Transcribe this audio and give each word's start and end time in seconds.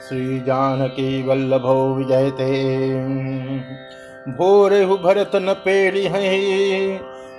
श्री 0.00 0.40
जानकी 0.40 1.22
वल्लभो 1.22 1.74
विजयते। 1.94 2.50
भोरे 4.32 4.82
हु 4.82 4.96
भरत 4.96 5.30
न 5.36 5.52
पेड़ी 5.64 6.04
है, 6.04 6.94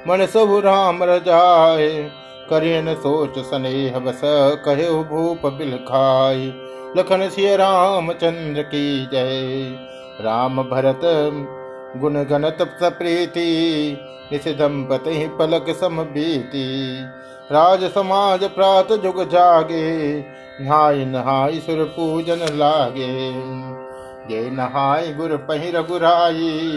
मन 0.08 0.26
सब 0.26 0.62
राम 0.66 1.04
रजाय 1.04 1.88
करेन 2.50 2.94
सोच 2.96 3.40
स्नेह 3.40 4.00
बस 4.00 4.22
कहे 4.66 4.90
भूप 5.04 5.46
बिल 5.54 5.78
खाय 5.78 6.46
लखन 6.98 7.28
सिय 7.30 7.56
राम 7.58 8.12
चंद्र 8.14 8.62
की 8.64 9.06
जय। 9.06 9.76
राम 10.22 10.64
भरत 10.64 11.02
गुण 11.98 12.14
गणत 12.24 12.58
प्रीति 12.82 13.48
निश 14.32 14.48
दंपति 14.58 15.28
पलक 15.40 15.66
सम 15.70 16.04
बीती 16.04 16.68
राज 17.52 17.84
समाज 17.84 18.44
प्रात 18.50 18.92
जुग 18.94 19.24
जागे, 19.30 19.88
नहाय 20.62 21.06
नहाय 21.06 21.60
सुर 21.60 21.84
पूजन 21.86 22.46
लागे। 22.58 23.10
ये 24.30 24.50
नहाय 24.50 25.12
गुर 25.14 25.36
पहि 25.50 25.72
रघुराई, 25.72 26.72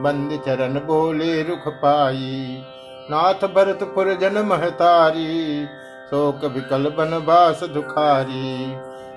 बंद 0.00 0.38
चरण 0.46 0.80
बोले 0.86 1.42
रुख 1.42 1.68
पाई। 1.82 2.62
नाथ 3.10 3.46
भरतपुर 3.46 4.12
जन 4.14 4.38
महतारी, 4.46 5.66
शोक 6.06 6.44
विकल 6.44 6.88
बन 6.88 7.18
बास 7.26 7.64
दुखारी। 7.64 8.72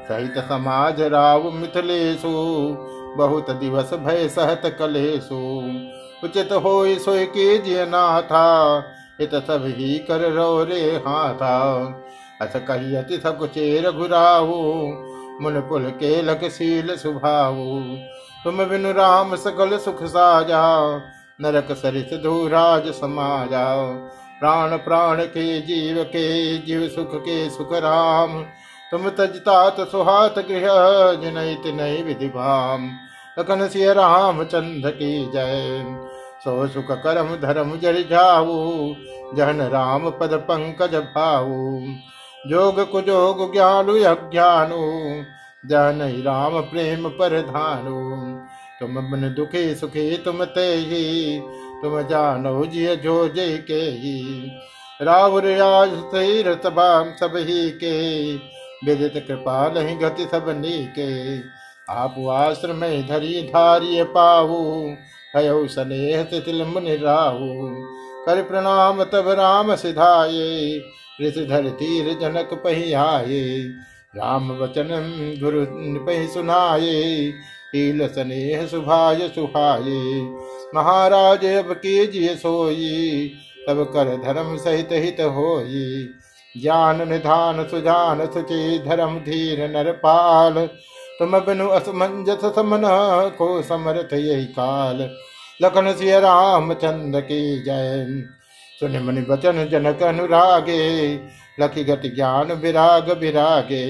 सहित 0.08 0.44
समाज 0.44 1.02
राव 1.02 1.50
मिथिलेशु 1.52 2.34
बहुत 3.18 3.52
दिवस 3.52 3.94
भय 3.94 4.28
सहत 4.28 4.62
कलेशु। 4.80 5.36
उचित 6.24 6.52
हो 6.54 6.96
सोय 6.96 7.26
के 7.26 7.58
जिय 7.58 7.86
नाथा 7.86 8.46
इत 9.22 9.36
सब 9.36 9.64
ही 9.68 9.98
कर 10.00 10.32
रो 10.32 10.64
रे 10.64 10.82
हाथा। 11.08 11.58
अस 12.42 12.54
कही 12.56 12.96
अति 12.96 13.18
सकुचे 13.18 13.82
रघुराहु 13.82 14.56
मुन 15.42 15.60
पुल 15.70 15.90
के 15.90 16.22
लकशील 16.22 16.96
सुभाऊ। 16.96 17.80
तुम 18.44 18.64
बिनु 18.66 18.92
राम 18.92 19.36
सकल 19.36 19.78
सुख 19.78 20.04
साजा, 20.04 20.64
नरक 21.42 21.72
सरित 21.72 22.20
धूराज 22.24 22.88
समाजा। 22.92 23.66
प्राण 24.40 24.78
प्राण 24.78 25.22
के 25.24 25.62
जीव 25.62 26.04
के 26.04 26.58
जीव 26.58 26.88
सुख 26.88 27.16
के 27.16 27.50
सुख 27.50 27.74
राम। 27.74 28.42
तुम 28.92 29.10
तजतात 29.10 29.76
सुहात 29.92 30.40
गृह 30.40 30.68
जिनहित 31.14 31.66
नहीं 31.66 32.04
विधि 32.04 32.28
भाम। 32.28 32.90
लखन 33.38 33.68
सिय 33.68 33.94
राम 33.94 34.44
चंद 34.44 34.84
की 34.88 35.32
जय। 35.32 35.84
सो 36.44 36.68
सुख 36.68 36.92
करम 37.04 37.36
धर्म 37.36 37.76
जर 37.80 38.02
जाऊ, 38.02 38.56
जहन 39.36 39.62
राम 39.62 40.10
पद 40.10 40.34
पंकज 40.44 40.96
भाऊ। 41.16 41.80
जोग 42.50 42.80
कुजोग 42.92 43.52
ज्ञानु 43.54 43.94
अज्ञानु 44.04 44.82
जन 45.70 46.02
राम 46.26 46.60
प्रेम 46.62 47.10
पर 47.10 47.42
धानु। 47.42 47.96
तुम 48.80 49.00
मन 49.12 49.34
दुखे 49.38 49.76
सुखे 49.76 50.18
तुम 50.18 50.44
ते 50.46 50.66
ही 50.88 51.40
तुम 51.82 52.02
जानो 52.02 52.66
जिय 52.66 52.96
जो 52.96 53.28
जय 53.28 53.58
के 53.58 53.80
ही 53.96 54.52
रावुर 55.02 55.44
तबाम 56.64 57.12
सब 57.20 57.36
ही 57.38 57.70
के 57.84 57.94
विदित 58.86 59.14
कृपा 59.28 59.68
नहीं 59.70 60.00
गति 60.02 60.26
सब 60.26 60.46
नी 60.50 60.78
के 61.00 61.38
आप 61.90 62.16
आश्रम 62.32 62.76
में 62.76 63.08
धरी 63.08 63.42
धारिय 63.42 64.04
पाहु, 64.04 64.90
हयो 65.36 65.68
स्नेह 65.68 66.24
तिल 66.24 66.64
मुनि 66.64 66.96
राहु। 66.96 67.70
कर 68.26 68.44
प्रणाम 68.44 69.04
तब 69.04 69.30
राम 69.30 69.76
सिधाये, 69.76 70.82
ऋषिधर 71.22 71.70
तीर 71.70 72.20
जनक 72.20 72.50
पहियाये। 72.54 73.60
राम 74.16 74.52
वचन 74.52 74.88
गुरु 75.44 75.66
पहि 76.06 76.28
सुनाये, 76.28 77.34
हील 77.76 78.08
स्नेह 78.08 78.66
सुभाय 78.66 79.32
सुहाये। 79.36 80.22
महाराज 80.76 81.46
अब 81.46 81.74
कीजिए 81.74 82.36
सोई, 82.36 83.32
तब 83.68 83.84
कर 83.84 84.22
धर्म 84.26 84.58
सहित 84.58 84.90
हित 84.92 85.22
होई। 85.22 86.10
ज्ञान 86.62 87.10
निधान 87.10 87.68
सुजान 87.68 88.26
सुचि 88.26 88.84
धर्म 88.88 89.20
धीर 89.20 89.70
नरपाल 89.70 90.70
तुम 91.20 91.40
बिनु 91.40 91.68
असमंजस 91.70 92.46
समन 92.56 92.82
को 93.38 93.62
समर्थ 93.62 94.14
यही 94.14 94.46
काल। 94.46 95.10
लखन 95.62 95.92
सिय 95.94 96.20
राम 96.20 96.74
चंद 96.74 97.16
की 97.22 97.64
जय। 97.64 98.06
सुन 98.80 98.98
मुनि 98.98 99.22
बचन 99.22 99.68
जनक 99.72 100.04
अनुरागे, 100.04 101.16
लखी 101.60 101.84
गति 101.84 102.10
ज्ञान 102.10 102.52
विराग 102.52 103.10
विरागे। 103.20 103.86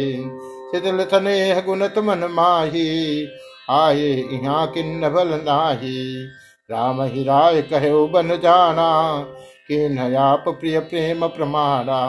शिथिल 0.71 1.01
स्नेह 1.03 1.59
गुणत 1.61 1.97
मन 1.97 2.27
माही 2.31 3.27
आए 3.69 4.09
यहाँ 4.33 4.67
किन्न 4.67 5.09
बल 5.09 5.27
नाही। 5.27 6.25
राम 6.69 7.01
ही 7.01 7.23
राय 7.23 7.61
कहे 7.61 7.91
बन 8.07 8.37
जाना 8.43 8.89
कि 9.67 9.77
नयाप 9.89 10.43
प्रिय 10.49 10.79
प्रेम 10.79 11.27
प्रमाणा। 11.27 11.99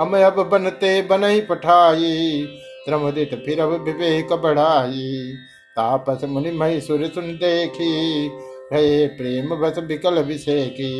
हम 0.00 0.16
अब 0.24 0.40
बनते 0.48 1.02
बनई 1.02 1.40
पठाई 1.40 2.48
त्रमुदित 2.88 3.34
फिर 3.46 3.62
विवेक 3.62 4.32
बढ़ाई। 4.42 5.32
तापस 5.76 6.24
मुनि 6.24 6.50
मही 6.52 6.80
सुन 6.80 7.02
देखी 7.38 8.28
भय 8.72 9.06
प्रेम 9.18 9.54
बस 9.56 9.78
विकल 9.78 10.22
विषय 10.22 10.64
की 10.70 10.92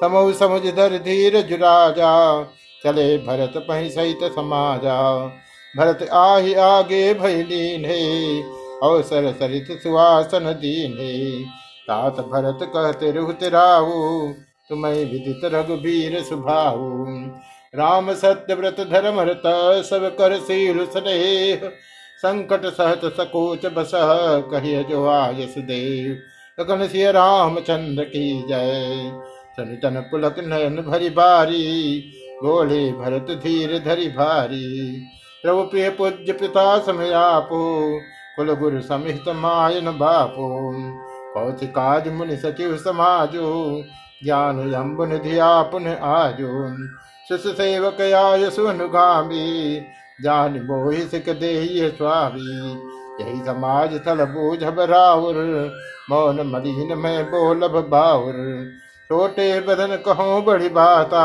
समूह 0.00 0.32
समुझ 0.32 0.62
धर 0.66 0.96
धीर 0.98 1.40
जुराजा, 1.40 2.42
चले 2.84 3.16
भरत 3.18 3.52
पही 3.58 3.90
सहित 3.90 4.24
समाजा। 4.32 4.96
भरत 5.74 6.02
आहि 6.12 6.54
आगे 6.54 7.12
भैलीन 7.14 7.84
है 7.84 8.42
अवसर 8.82 9.30
सरित 9.32 9.66
सुहासन 9.82 10.52
दीन। 10.60 10.96
है 11.00 11.44
तात 11.88 12.20
भरत 12.26 12.58
कहते 12.64 13.10
रुहत 13.12 13.44
राहु, 13.44 13.92
तुम्हें 14.68 15.04
विदित 15.04 15.44
रघुबीर 15.44 16.20
सुभाऊ। 16.22 17.06
राम 17.74 18.12
सत्य 18.12 18.54
व्रत 18.54 18.80
धर्म 18.90 19.20
रत 19.20 19.42
सब 19.86 20.04
कर 20.16 20.36
शील 20.38 20.84
स्नेह। 20.86 21.60
संकट 22.18 22.64
सहत 22.66 23.04
सकोच 23.12 23.64
बस 23.66 23.90
कहिय 24.50 24.82
जो 24.82 25.06
आयस 25.08 25.54
देव। 25.58 26.18
लगन 26.58 26.86
सिय 26.86 27.10
रामचंद्र 27.12 28.04
की 28.04 28.42
जय। 28.48 29.10
सनितन 29.52 30.00
पुलक 30.10 30.38
नयन 30.38 30.76
भरी 30.82 31.08
बारी 31.10 31.98
गोले 32.42 32.92
भरत 32.92 33.30
धीर 33.42 33.78
धरी 33.78 34.08
भारी। 34.08 34.68
प्रभु 35.44 35.62
प्रिय 35.62 35.88
पूज्य 35.90 36.32
पिता 36.32 36.78
समयापो 36.78 37.62
कुल 38.36 38.54
गुरु 38.54 38.80
समित 38.80 39.28
मायन 39.36 39.90
बापो। 39.98 40.48
कौथि 41.34 41.66
काज 41.66 42.08
मुनि 42.08 42.36
सचिव 42.36 42.76
समाजो, 42.76 43.82
ज्ञान 44.24 44.60
यम्बुन 44.74 45.18
धिया 45.18 45.62
पुन 45.62 45.86
आजो। 45.88 46.68
शिष 47.28 47.42
सेवक 47.56 48.00
आय 48.00 48.48
सुनुगामी 48.50 49.80
जान 50.22 50.58
मोहि 50.62 51.02
सिक 51.08 51.28
दे 51.40 51.90
स्वामी। 51.90 52.70
यही 53.20 53.40
समाज 53.44 53.94
थल 54.06 54.24
बूझ 54.24 54.62
बराउर 54.64 55.36
मौन 56.10 56.40
मलिन 56.46 56.98
में 56.98 57.24
बोलब 57.24 57.76
बाउर 57.88 58.34
छोटे 59.10 59.48
बदन 59.60 59.96
कहो 59.96 60.40
बड़ी 60.42 60.68
बाता 60.68 61.24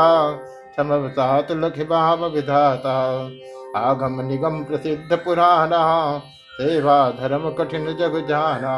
समवतात 0.76 1.52
लख 1.52 1.78
बाम 1.86 2.24
विधाता। 2.24 2.96
आगम 3.76 4.20
निगम 4.20 4.62
प्रसिद्ध 4.64 5.16
पुराना, 5.16 5.82
सेवा 6.52 7.10
धर्म 7.10 7.50
कठिन 7.50 7.86
जग 7.96 8.26
जाना। 8.28 8.74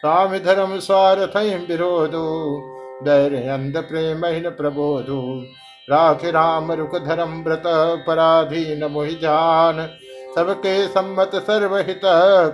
स्वामी 0.00 0.38
धर्म 0.38 0.78
स्वार्थ 0.78 1.36
विरोधो 1.68 2.26
धैर्य 3.04 3.48
अंध 3.48 3.76
प्रेम 3.82 4.20
प्रबोधो। 4.50 5.22
राख 5.90 6.24
राम 6.24 6.72
रुख 6.72 6.98
धर्म 6.98 7.42
व्रत, 7.42 7.62
पराधीन 8.06 8.84
मोहि 8.84 9.14
जान। 9.14 9.88
सबके 10.34 10.88
सम्मत 10.88 11.30
सर्वहित, 11.34 12.00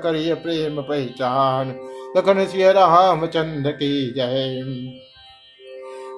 करिय 0.03 0.35
प्रेम 0.35 0.83
पहचान। 0.83 1.81
लखन 2.17 2.45
सिय 2.45 2.73
रामचंद्र 2.73 3.71
की 3.71 4.15
जय। 4.17 4.63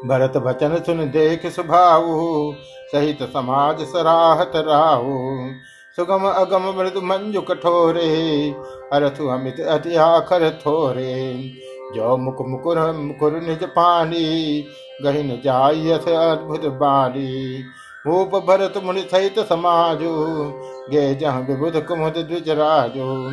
भरत 0.08 0.36
भचन 0.36 0.82
सुन 0.86 0.98
देख 1.10 1.46
सुभाऊ, 1.46 2.52
सहित 2.92 3.22
समाज 3.22 3.80
सराहत 3.80 4.52
राहु। 4.56 5.50
सुगम 5.96 6.24
अगम 6.24 6.78
मृदु 6.78 7.00
मंजु 7.00 7.40
कठोरे, 7.40 8.54
अरथु 8.92 9.28
अमित 9.28 9.60
अति 9.60 9.96
आखर 9.96 10.50
थोरे। 10.50 11.50
जो 11.94 12.16
मुक 12.16 12.36
मुकुर 12.48 12.92
मुकुर 12.92 13.32
निज 13.32 13.64
पानी 13.64 14.64
गहिन 15.02 15.40
जाय 15.44 15.93
अद्भुत 15.93 16.64
बाली। 16.64 17.62
भूप 18.06 18.34
भरत 18.46 18.75
मुनि 18.84 19.00
सहित 19.00 19.38
समाजो, 19.38 20.12
गे 20.90 21.14
जह 21.14 21.38
विबुध 21.38 21.87
कुमुद 21.87 22.12
द्विज 22.12 22.50
राजो। 22.50 23.31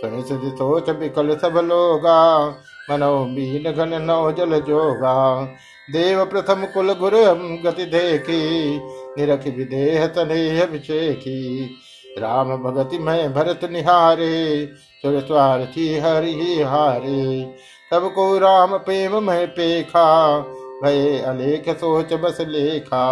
सुनि 0.00 0.50
सोच 0.50 0.90
विकल 0.90 1.36
सब 1.36 1.56
लोगा, 1.64 2.48
मनो 2.90 3.24
बीन 3.24 3.72
घन 3.72 4.02
नौ 4.02 4.32
जल 4.32 4.60
जोगा। 4.60 5.44
देव 5.92 6.24
प्रथम 6.24 6.64
कुल 6.74 6.92
गुरु 6.92 7.24
गति 7.64 7.84
देखी, 7.84 8.78
निरख 9.18 9.44
विदेह 9.46 10.06
तनेह 10.06 10.64
विषेखी 10.64 11.70
राम 12.18 12.56
भगति 12.56 12.98
में 12.98 13.34
भरत 13.34 13.60
निहारे, 13.64 14.66
सुर 15.02 15.20
स्वार्थी 15.20 15.98
हरि 15.98 16.62
हारे। 16.62 17.54
तब 17.92 18.12
को 18.14 18.38
राम 18.38 18.76
प्रेम 18.76 19.22
में 19.22 19.46
पेखा 19.46 20.38
भय 20.84 21.18
अलेख 21.26 21.68
सोच 21.76 22.12
बस 22.14 22.40
लेखा। 22.40 23.04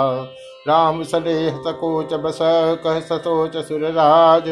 राम 0.68 1.02
सलेह 1.02 1.56
सकोच 1.56 2.12
बस, 2.14 2.38
कह 2.84 3.00
सतोच 3.00 3.56
सुरराज। 3.56 4.48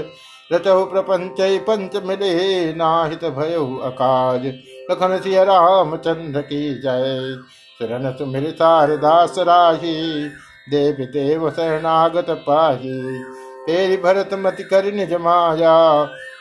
रचहु 0.50 0.85
प्रपंच 0.85 1.41
पंच 1.67 1.97
मिले, 2.05 2.73
नाहित 2.75 3.25
भयो 3.25 3.65
अकाज। 3.85 4.47
लखन 4.91 5.19
सिय 5.19 5.44
राम 5.44 5.97
चंद्र 5.97 6.41
की 6.43 6.62
जय। 6.81 7.37
शरण 7.81 8.11
सुमिर 8.12 8.50
दास 8.97 9.35
राही, 9.38 10.25
देव 10.71 11.05
देव 11.12 11.50
शरणागत 11.50 12.31
पाही। 12.47 13.23
तेरी 13.67 13.97
भरत 13.97 14.31
मति 14.35 14.62
कर 14.62 14.93
निज 14.93 15.12
माया 15.14 15.76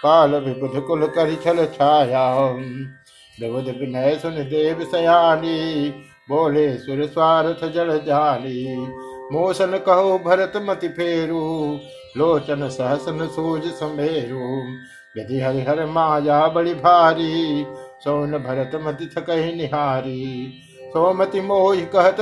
पाल 0.03 0.35
विबुध 0.35 0.81
कुल 0.83 1.05
कर 1.07 1.33
छल 1.35 1.65
छाया। 1.73 2.25
विबुध 3.37 3.67
विनय 3.79 4.15
सुन 4.15 4.35
देव 4.49 4.83
सयानी 4.91 5.89
बोले, 6.29 6.77
सुर 6.77 7.05
स्वार्थ 7.05 7.73
जल 7.73 8.01
जाली। 8.05 8.77
मोसन 9.31 9.79
कहो, 9.85 10.19
भरत 10.25 10.53
मति 10.57 10.87
फेरू। 10.87 11.79
लोचन 12.17 12.69
सहसन 12.69 13.27
सूज 13.27 13.65
समेरु। 13.65 14.63
यदि 15.21 15.39
हरिहर 15.39 15.85
माया 15.85 16.47
बड़ी 16.47 16.73
भारी, 16.73 17.65
सोन 17.99 18.31
भरत 18.31 18.71
मति 18.75 19.09
थकही 19.17 19.55
निहारी। 19.55 20.53
सोमति 20.83 21.41
मोहि 21.41 21.81
कहत 21.81 22.17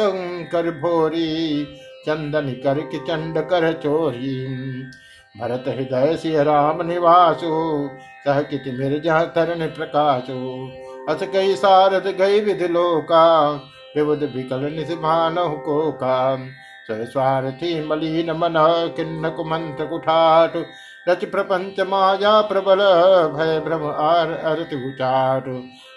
कर 0.51 0.72
भोरी, 0.72 1.66
चंदन 2.06 2.50
कर 2.50 2.80
कि 2.80 2.98
चंड 2.98 3.38
कर 3.38 3.74
चोरी। 3.74 4.48
भरत 5.40 5.63
हृदय 5.68 6.18
सिंह 6.18 6.42
राम 6.42 6.81
निवासु, 6.81 7.90
सह 8.25 8.42
किति 8.42 8.72
मिर्ज़ा 8.72 9.24
तरन 9.24 9.68
प्रकाशु। 9.68 10.69
अस 11.10 11.24
कई 11.24 11.56
सारद 11.56 12.16
गई 12.19 12.40
विधि 12.40 12.68
लोका 12.68 13.56
विबुद 13.96 14.24
विकल 14.36 14.60
निभान 14.72 15.36
को 15.38 15.92
का 15.92 16.38
स्वार्थी 16.92 17.88
मलिन 17.88 18.32
मन 18.32 18.54
किन्न 18.98 19.30
कुमंत्र 19.30 19.86
कुठाट। 19.86 20.54
रच 21.10 21.26
प्रपंच 21.26 21.80
माया 21.80 22.42
प्रबल, 22.42 22.78
भय 23.34 23.60
भ्रम 23.60 23.86
आर 23.88 24.32
अरत 24.32 24.70
उचाट। 24.74 25.48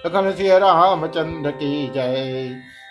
लखन 0.06 0.31
सिंह 0.33 0.56
रामचंद्र 0.56 1.50
की 1.50 1.91
जय। 1.95 2.49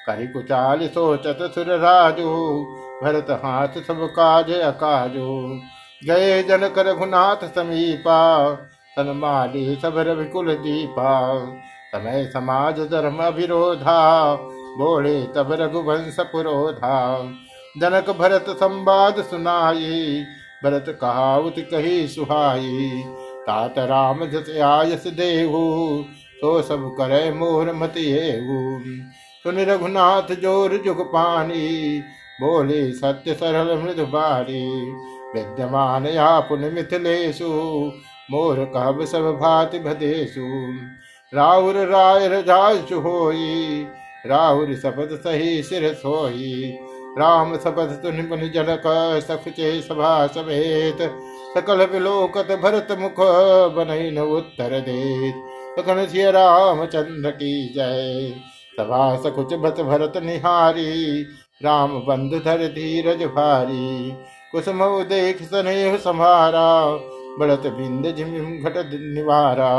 करी 0.07 0.27
कुचाल 0.27 0.87
सोचत 0.87 1.37
सुर 1.55 1.77
राजू। 1.77 2.33
भरत 3.03 3.31
हाथ 3.31 3.81
सब 3.87 4.05
काज 4.11 4.51
अकाजो। 4.51 5.59
गए 6.05 6.43
जन 6.43 6.67
कर 6.67 6.85
रघुनाथ 6.85 7.47
समीपा 7.55 8.19
सनमाली 8.95 9.75
सब 9.75 9.97
रविकुल 9.97 10.53
दीपा। 10.55 11.09
समय 11.91 12.25
समाज 12.25 12.79
धर्म 12.79 13.23
विरोधा 13.23 13.99
बोले, 14.77 15.21
तब 15.27 15.51
रघुवंश 15.51 16.17
पुरोधा। 16.31 16.97
जनक 17.75 18.09
भरत 18.19 18.45
संवाद 18.49 19.21
सुनाई। 19.23 20.23
भरत 20.63 20.85
कहावत 21.01 21.55
कही 21.71 22.07
सुहाई। 22.07 23.03
तात 23.47 23.77
राम 23.79 24.25
जस 24.25 24.49
आयस 24.63 25.07
देहु 25.13 25.59
तो 26.41 26.61
सब 26.61 26.81
करे 26.97 27.31
मोर 27.31 27.71
मत 27.73 27.93
सुन 29.45 29.59
रघुनाथ 29.65 30.33
ज़ोर 30.33 30.75
जुग 30.77 31.01
पानी, 31.07 31.99
बोले, 32.41 32.91
सत्य 32.91 33.33
सरल 33.33 33.77
मृद 33.77 33.99
बारी। 34.07 34.65
विद्यमान 35.35 36.05
या 36.07 36.39
पुन 36.39 36.59
मिथिलेशु, 36.73 37.47
मोर 38.31 38.63
कहब 38.65 39.03
सब 39.05 39.31
भाति 39.33 39.79
भदेशु। 39.79 40.47
राउर 41.33 41.77
राय 41.87 42.27
रजाशु 42.27 42.99
होई 42.99 43.85
राहुर 44.25 44.73
सपद 44.75 45.09
सही 45.23 45.63
सिर 45.63 45.93
सोई 45.93 46.77
राम 47.19 47.55
सपथ 47.57 47.93
तुनि 48.01 48.49
जनक 48.49 48.83
सखचे 49.21 49.81
सभा 49.81 50.27
समेत। 50.27 50.97
सकल 51.53 51.85
विलोकत 51.85 52.51
भरत 52.63 52.87
मुख 52.99 53.15
बनई 53.75 54.09
न 54.11 54.19
उत्तर 54.19 54.79
देत। 54.79 55.35
सखन 55.79 56.05
सिय 56.05 56.31
राम 56.31 56.85
चंद्र 56.85 57.31
की 57.31 57.73
जय। 57.73 58.33
सभा 58.79 59.15
सकुच 59.17 59.53
भत 59.53 59.81
भरत 59.81 60.17
निहारी। 60.17 61.23
राम 61.63 61.99
बंधु 61.99 62.39
धर 62.39 62.67
धीरज 62.67 63.23
भारी। 63.23 64.13
कुसुम 64.51 64.83
देख 65.03 65.41
स्नेह 65.43 65.97
संहारा। 65.97 66.67
बढ़त 67.39 67.67
बिंद 67.67 68.05
झिम 68.15 68.35
घट 68.63 68.77
निवारा। 68.93 69.71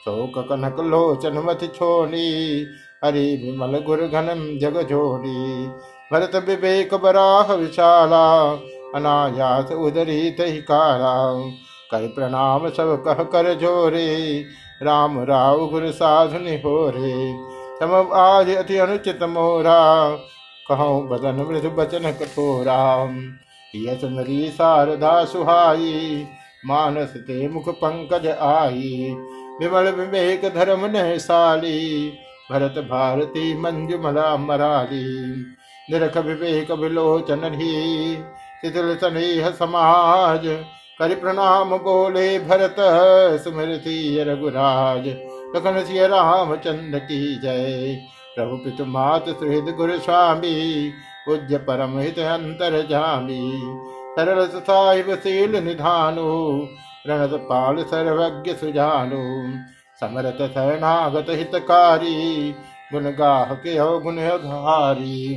शोक 0.00 0.38
कनक 0.48 0.80
लोचन 0.80 1.38
मत 1.38 1.60
छोड़ी 1.74 2.66
हरि 3.04 3.24
विमल 3.44 3.78
गुर 3.78 3.98
घनम 3.98 4.58
जग 4.58 4.80
जोड़ी। 4.82 5.66
भरत 6.12 6.44
विवेक 6.48 6.94
बराह 6.94 7.52
विशाला, 7.52 8.50
अनायास 8.94 9.72
उदरी 9.72 10.30
तही 10.30 10.58
काला। 10.58 11.40
कर 11.90 12.06
प्रणाम 12.06 12.68
सब 12.68 13.02
कह 13.04 13.22
कर 13.24 13.54
जोरे, 13.54 14.44
राम 14.82 15.22
राव 15.24 15.66
गुरु 15.66 15.92
साधु 15.92 16.38
निहोरे 16.38 17.34
तम 17.80 18.10
आज 18.14 18.50
अति 18.50 18.76
अनुचित 18.76 19.22
मोरा, 19.22 20.10
कहो 20.68 21.00
बदन 21.00 21.46
मृदु 21.50 21.70
बचन 21.70 22.10
कठोरा। 22.12 23.04
यस 23.76 24.04
मरी 24.04 24.48
शारदा 24.48 25.24
सुहाई, 25.24 26.26
मानस 26.66 27.08
ते 27.08 27.48
मुख 27.48 27.68
पंकज 27.68 28.26
आई। 28.26 29.16
विमल 29.60 29.88
विवेक 29.90 30.44
धर्म 30.54 30.80
न 30.84 31.18
साली 31.18 32.12
भरत 32.52 32.74
भारती 32.90 33.60
मंजुमला 33.60 34.36
मराली, 34.36 35.34
निरख 35.90 36.16
विवेक 36.16 36.70
विलोचन 36.70 37.40
ही 37.44 38.16
तितिल 38.62 38.96
स्नेह 38.96 39.50
समाज, 39.50 40.40
कर 40.98 41.14
प्रणाम 41.14 41.70
बोले 41.70 42.38
भरत, 42.38 42.76
स्मृति 43.40 44.24
रघुराज, 44.28 45.06
लखन 45.56 45.84
सिय 45.84 46.06
रामचंद्र 46.06 46.98
की 46.98 47.40
जय। 47.40 48.00
प्रभु 48.36 48.56
पितु 48.56 48.84
मात 48.84 49.28
सुहृद 49.28 49.74
गुरु 49.76 49.98
स्वामी, 49.98 50.90
पूज्य 51.26 51.58
परम 51.58 51.98
हित 51.98 52.18
अंतर 52.18 52.86
जामी। 52.90 53.62
सरल 54.18 54.46
साहिब 54.46 55.14
शील 55.14 55.64
निधानु 55.64 56.66
रणत 57.06 57.30
पाल 57.34 57.76
सर्वज्ञ 57.82 58.52
सुजानु। 58.52 59.52
समरत 60.04 60.38
शरणागत 60.54 61.26
हितकारी, 61.30 62.52
गुण 62.92 63.04
गाह 63.04 63.54
के 63.54 63.74
गुण 64.00 64.16
घारी 64.16 65.34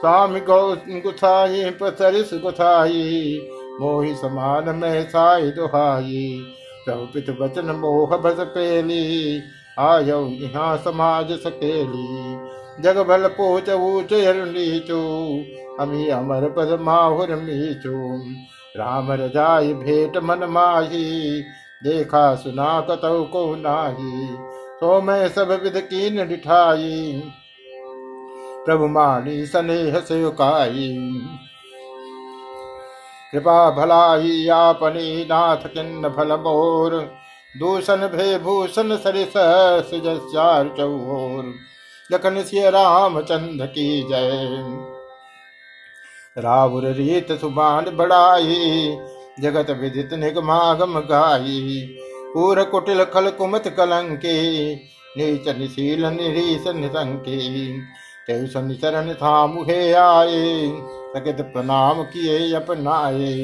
स्वामी 0.00 0.40
गौ 0.40 0.74
गुथाई 1.02 1.70
पसरिस 1.70 2.30
गुथाई, 2.34 3.40
मोहि 3.80 4.14
समान 4.14 4.68
में 4.76 5.04
साई 5.04 5.50
दुहाई। 5.50 6.42
प्रभु 6.84 7.06
पित 7.06 7.30
बचन 7.40 7.70
मोह 7.70 8.16
बस 8.16 8.40
पेली, 8.40 9.40
आयो 9.78 10.18
यहाँ 10.40 10.76
समाज 10.76 11.32
सकेली। 11.32 12.36
जग 12.82 12.98
भल 13.08 13.26
पोच 13.28 13.70
ऊच 13.70 14.12
नीचो, 14.48 15.00
अमी 15.80 16.08
अमर 16.08 16.48
पद 16.48 16.78
माहुर 16.80 17.34
मीचो। 17.34 18.18
राम 18.76 19.12
रजाई 19.12 19.74
भेट 19.74 20.16
मन 20.16 20.44
माही 20.44 21.40
देखा 21.84 22.34
सुना 22.34 22.80
कतौ 22.80 23.22
को 23.24 23.44
नाही 23.54 24.26
तो 24.80 25.00
मैं 25.02 25.28
सब 25.28 25.50
विध 25.62 25.76
कीन 25.80 26.26
डिठाई 26.28 27.22
प्रभु 28.66 28.86
मानी 28.88 29.46
स्नेह 29.46 29.98
से 30.00 30.20
कृपा 33.32 33.58
भलाई 33.70 34.48
आपनी 34.48 35.24
नाथ 35.24 35.66
किन्न 35.66 36.08
फल 36.08 36.32
मोर, 36.36 36.94
दूषण 37.58 38.06
भे 38.08 38.38
भूषण 38.38 38.96
सरिस 38.96 39.32
चौर 40.32 41.52
लखन 42.10 42.42
सिय 42.42 42.70
राम 42.70 43.20
चंद 43.20 43.62
की 43.68 43.86
जय। 44.02 44.62
रावुर 46.38 46.86
रीत 46.92 47.32
सुबान 47.32 47.84
बड़ाई 47.96 48.96
जगत 49.40 49.70
विदित 49.70 50.12
निगमागम 50.14 50.98
गाई 51.00 51.96
पूर 52.34 52.62
कुटिल 52.64 53.04
खल 53.04 53.30
कुमत 53.30 53.74
कलंके। 53.76 54.74
नीच 55.16 55.48
निशील 55.48 56.06
निरीस 56.06 56.66
निसंके। 56.66 57.38
तेई 58.26 58.46
शरण 58.46 59.12
था 59.14 59.46
मुहे 59.46 59.92
आए। 59.92 60.68
सकित 61.16 61.40
प्रणाम 61.40 62.02
किए 62.02 62.54
अपनाए। 62.54 63.34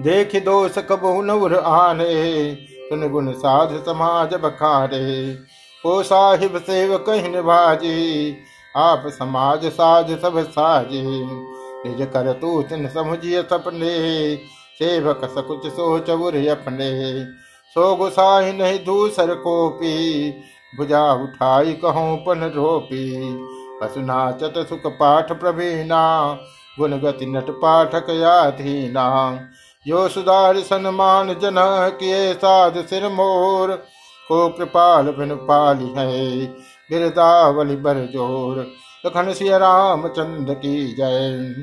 देख 0.00 0.36
दोष 0.44 0.78
कबहु 0.78 1.22
नवर 1.22 1.54
आने। 1.54 2.12
सुन 2.88 3.08
गुण 3.08 3.32
साध 3.32 3.76
समाज 3.82 4.34
बखारे। 4.34 5.38
ओ 5.84 6.02
साहिब 6.02 6.58
सेव 6.58 6.96
कहीं 6.98 7.28
निभाजी 7.28 8.36
आप 8.76 9.02
समाज 9.08 9.66
साज 9.72 10.10
सब 10.20 10.38
साजे। 10.50 11.02
निज 11.86 12.06
कर 12.08 12.32
तू 12.40 12.60
तिन 12.64 12.88
समुझिय 12.88 13.42
सपने। 13.44 13.94
सेवक 14.78 15.24
सकुच 15.30 15.66
सोच 15.72 16.10
उर 16.10 16.36
अपने 16.50 16.90
सो 17.76 17.94
गुसाई 17.96 18.52
नहीं 18.52 18.78
दूसर 18.84 19.34
को 19.36 19.54
पी 19.72 19.94
भुजा 20.78 21.02
उठाई 21.14 21.72
कहो 21.82 22.04
पन 22.26 22.50
रोपी। 22.54 23.04
पशुनाचत 23.80 24.54
सुख 24.68 24.86
पाठ 24.94 25.32
प्रवीणा। 25.40 26.02
गुण 26.78 26.96
गति 27.00 27.26
नट 27.26 27.50
पाठक 27.58 28.06
याधीना। 28.12 29.08
यो 29.86 30.06
सुधार 30.08 30.58
सन्मान 30.62 31.34
जन 31.34 31.56
किए 32.00 32.32
साध 32.34 32.84
सिर 32.86 33.08
मोर। 33.10 33.72
को 34.26 34.48
कृपाल 34.48 35.10
बिन 35.12 35.34
पाली 35.44 35.88
है 35.96 36.46
गिरदावली 36.90 37.76
बर 37.78 37.98
ज़ोर। 38.12 38.66
लखन 39.04 39.32
सिया 39.32 39.56
राम 39.56 40.06
चंद 40.08 40.50
की 40.56 40.76
जय। 40.94 41.54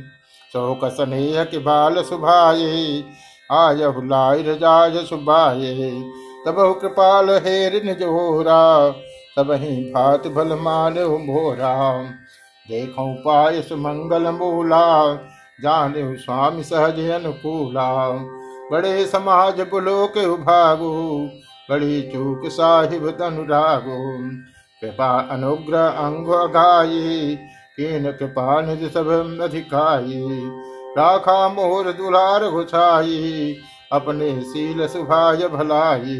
शोक 0.51 0.85
स्नेह 0.93 1.43
के 1.43 1.59
बाल 1.59 2.01
सुभाए 2.03 3.03
आय 3.51 3.83
हुलाय 3.85 4.41
रजाय 4.41 5.03
सुबाए 5.05 5.89
तब 6.45 6.55
कृपाल 6.81 7.29
हेर 7.45 7.81
निज 7.83 8.03
होरा, 8.03 8.89
तब 9.37 9.51
ही 9.53 9.75
भात 9.91 10.27
भल 10.27 10.53
मान 10.59 10.99
मोरा 11.21 11.73
देखो 12.69 13.05
पाय 13.23 13.61
सुमंगल 13.61 14.29
मूला, 14.31 15.13
जाने 15.61 16.15
स्वामी 16.17 16.63
सहज 16.63 16.99
अनुकूला। 17.11 17.89
बड़े 18.71 19.05
समाज 19.07 19.61
बुलो 19.61 20.05
के 20.07 20.25
उभागो, 20.25 20.93
बड़ी 21.69 22.01
चूक 22.11 22.49
साहिब 22.51 23.07
अनुरागो 23.21 23.99
कृपा 24.81 25.09
अनुग्रह 25.31 25.87
अंग 25.99 26.27
गायी 26.53 27.35
कीन 27.75 28.11
कृपा 28.11 28.61
निज 28.61 28.91
सब 28.93 29.09
अधिकाई। 29.43 30.41
राखा 30.97 31.47
मोर 31.49 31.91
दुलार 31.91 32.47
घुछाई 32.49 33.55
अपने 33.91 34.29
सील 34.43 34.87
सुभाय 34.87 35.47
भलाई। 35.47 36.17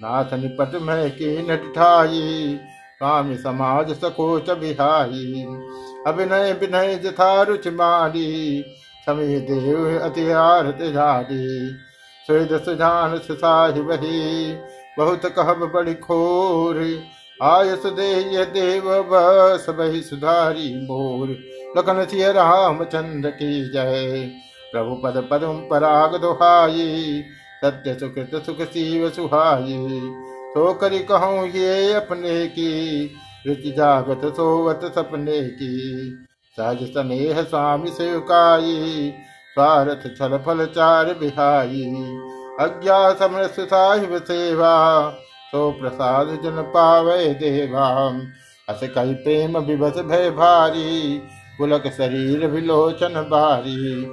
नाथ 0.00 0.32
निपट 0.34 0.80
में 0.82 1.10
की 1.10 1.36
नठाई 1.42 2.58
स्वामी 2.98 3.36
समाज 3.36 3.90
सकोच 3.94 4.50
बिहाई। 4.50 5.44
अभिनय 6.06 6.52
विनय 6.52 6.94
जथा 6.96 7.30
रुच 7.42 7.68
मारी 7.68 8.64
समी 9.06 9.38
देव 9.40 10.00
अति 10.00 10.30
आरत 10.32 10.82
झारी 10.84 11.46
सुद 12.28 12.60
सुजान 12.64 13.18
सुसाहि 13.18 13.80
वही, 13.80 14.52
बहुत 14.98 15.26
कहब 15.26 15.70
बड़ी 15.74 15.94
खोर 15.94 16.76
आयस 17.42 17.86
दे 17.86 18.44
देव 18.44 19.02
बस 19.02 19.66
बही 19.68 20.00
सुधारी 20.00 20.86
मोर। 20.86 21.28
लखन 21.78 22.04
सिय 22.04 22.32
रामचंद्र 22.32 23.30
की 23.30 23.72
जय। 23.72 24.30
प्रभु 24.72 24.94
पद 24.94 25.28
पदम 25.30 25.68
पराग 25.70 26.16
दोहाई। 26.16 27.22
सत्य 27.64 27.94
सुकृत 27.94 28.42
सुख 28.46 28.62
शिव 28.62 29.10
सुहाई। 29.10 30.00
तो 30.54 30.74
करी 30.74 30.98
कहूँ 30.98 31.46
ये 31.46 31.92
अपने 31.92 32.46
की। 32.46 33.04
रुचि 33.46 33.70
जागत 33.70 34.36
सोवत 34.36 34.80
सपने 34.94 35.40
की। 35.42 35.78
सहज 36.56 36.82
स्नेह 36.82 37.42
स्वामी 37.42 37.90
सेवकाई। 37.90 39.12
स्वारथ 39.54 40.16
छल 40.18 40.38
फल 40.38 40.66
चार 40.66 41.14
बिहाई। 41.14 41.84
अज्ञा 42.60 43.12
समर 43.14 43.46
साहिब 43.46 44.22
सेवा। 44.22 45.16
तो 45.52 45.70
प्रसाद 45.70 46.28
जन 46.42 46.62
पावे 46.74 47.26
देवा। 47.34 47.86
अस 48.68 48.80
कई 48.94 49.14
प्रेम 49.14 49.58
विभस 49.58 49.98
भय 50.00 50.30
भारी, 50.30 51.18
पुलक 51.58 51.86
शरीर 51.92 52.46
विलोचन 52.46 53.14
बारी। 53.30 54.04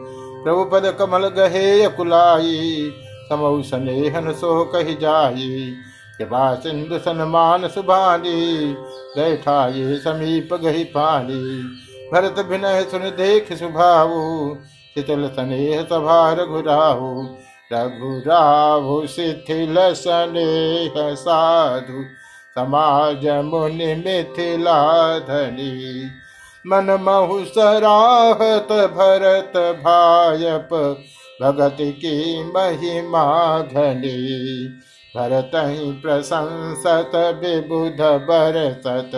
प्रभु 0.44 0.63
पद 0.65 0.86
कमल 1.00 1.27
गहे 1.27 1.88
कुलाई 1.89 2.91
समऊ 3.29 3.62
स्नेहन 3.62 4.32
सो 4.34 4.63
कही 4.65 4.96
जाई। 4.96 5.74
कृपा 6.17 6.44
सिंधु 6.56 6.98
सनमान 7.00 7.67
सुभानी 7.67 8.74
बैठाए 9.15 9.96
समीप 9.98 10.53
गही 10.53 10.84
पानी 10.84 11.41
भरत 12.13 12.39
विनय 12.50 12.84
सुन 12.84 13.01
देख 13.12 13.51
सुभाऊ, 13.53 14.56
शीतल 14.96 15.27
स्नेह 15.27 15.82
सभार 15.84 16.44
घुराऊ। 16.46 17.24
रघुराहु 17.74 19.07
शिथिल 19.07 19.75
स्नेह 19.79 21.15
साधु 21.15 22.03
समाज 22.55 23.27
मुनि 23.45 23.95
मिथिला 23.95 25.19
धनी 25.19 26.09
मन 26.67 26.97
महु 27.01 27.45
सराहत 27.45 28.71
भरत 28.71 29.57
भायप, 29.57 30.69
भगत 31.41 31.77
की 31.81 32.43
महिमा 32.43 33.59
घनी। 33.59 34.65
भरत 35.17 35.51
ही 35.55 35.91
प्रशंसत, 35.91 37.12
विबुध 37.15 38.01
बरसत, 38.01 39.12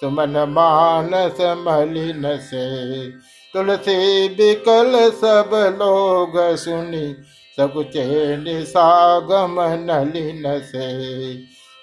सुमन 0.00 0.46
मानस 0.48 1.36
मलिन 1.40 2.22
से। 2.36 3.10
तुलसी 3.52 4.28
बिकल 4.28 5.10
सब 5.10 5.50
लोग 5.80 6.56
सुनी 6.56 7.16
सकुचे 7.60 8.36
निसागम 8.36 9.56
नलिन 9.60 10.42
से। 10.46 11.34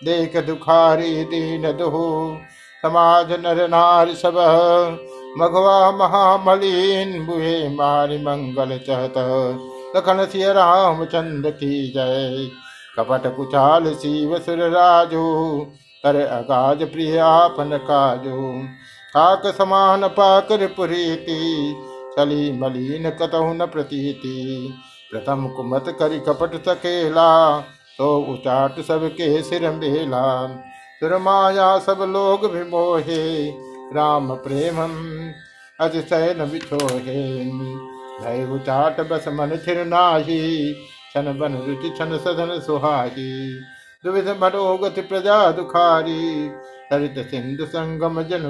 देख 0.03 0.37
दुखारी 0.37 1.23
दीन 1.23 1.61
दुहु, 1.61 2.37
समाज 2.81 3.31
नर 3.31 3.67
नार 3.67 4.13
सब। 4.13 4.35
मघवा 5.37 5.91
महामलिन 5.91 7.25
बुहे 7.25 7.69
मारी 7.69 8.17
मंगल 8.17 8.77
चहत। 8.77 9.13
लखन 9.97 10.25
सिय 10.25 10.53
रामचंद्र 10.53 11.49
की 11.49 11.91
जय। 11.91 12.49
कपट 12.97 13.35
कुचाल 13.35 13.93
शिव 13.93 14.37
सुर 14.39 14.57
राजो 14.57 15.61
कर 16.03 16.15
अगाज 16.15 16.83
प्रिय 16.83 17.17
आपन 17.17 17.77
काजो। 17.77 18.61
काक 19.13 19.47
समान 19.47 20.07
पाकर 20.07 20.67
पुरीति, 20.67 21.75
चली 22.17 22.51
मलिन 22.51 23.09
कतहु 23.09 23.53
न 23.53 23.65
प्रतीति। 23.65 24.73
प्रथम 25.11 25.47
कुमत 25.47 25.85
करी 25.99 26.19
कपट 26.19 26.55
सकेला 26.65 27.27
तो 27.99 28.15
उचाट 28.33 28.79
सबके 28.81 29.41
सिर 29.43 29.69
मेला। 29.71 30.25
सुर 31.01 31.17
माया 31.17 31.77
सब 31.79 32.01
लोग 32.09 32.45
भी 32.51 32.63
मोहे, 32.63 33.23
राम 33.95 34.33
प्रेम 34.37 34.81
अतिशय 35.79 36.35
न 36.39 36.49
बिछोहे। 36.49 37.23
भय 38.21 38.47
उचाट 38.53 38.99
बस 39.09 39.27
मन 39.29 39.57
थिर 39.67 39.85
नाही 39.85 40.73
छन 41.13 41.37
बन 41.39 41.55
रुचि 41.67 41.89
छन 41.97 42.17
सदन 42.17 42.59
सुहाही। 42.59 43.31
दुविध 44.03 44.29
मनोगति 44.41 45.01
प्रजा 45.01 45.39
दुखारी 45.51 46.51
हरित 46.93 47.17
सिंधु 47.27 47.65
संगम 47.65 48.21
जन 48.23 48.43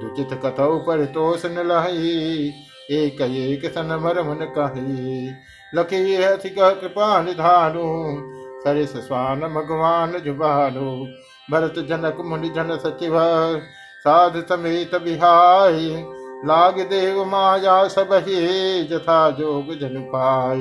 दुचित 0.00 0.38
कथौ 0.44 0.76
परितोष 0.78 1.46
न 1.46 1.66
लही 1.66 2.52
एक 2.92 3.20
एक 3.20 3.72
सन 3.72 3.98
मर 4.02 4.22
मन 4.22 4.44
कही 4.58 5.30
लकी 5.74 6.14
अधिक 6.14 6.54
कृपा 6.80 7.22
निधानु। 7.22 7.88
सरिस 8.64 8.92
स्वान 8.96 9.40
भगवान 9.40 10.12
जुबानु, 10.18 10.90
भरत 11.50 11.74
जनक 11.88 12.16
मुनि 12.24 12.48
जन 12.48 12.76
सचिव, 12.76 13.18
साध 14.00 14.36
समेत 14.48 14.94
बिहाई 14.94 16.04
लाग 16.46 16.80
देव 16.80 17.24
माया 17.24 17.88
सब 17.88 18.12
ही 18.12 18.84
जथा 18.84 19.30
जोग 19.30 19.74
जन 19.78 20.00
पाई 20.08 20.60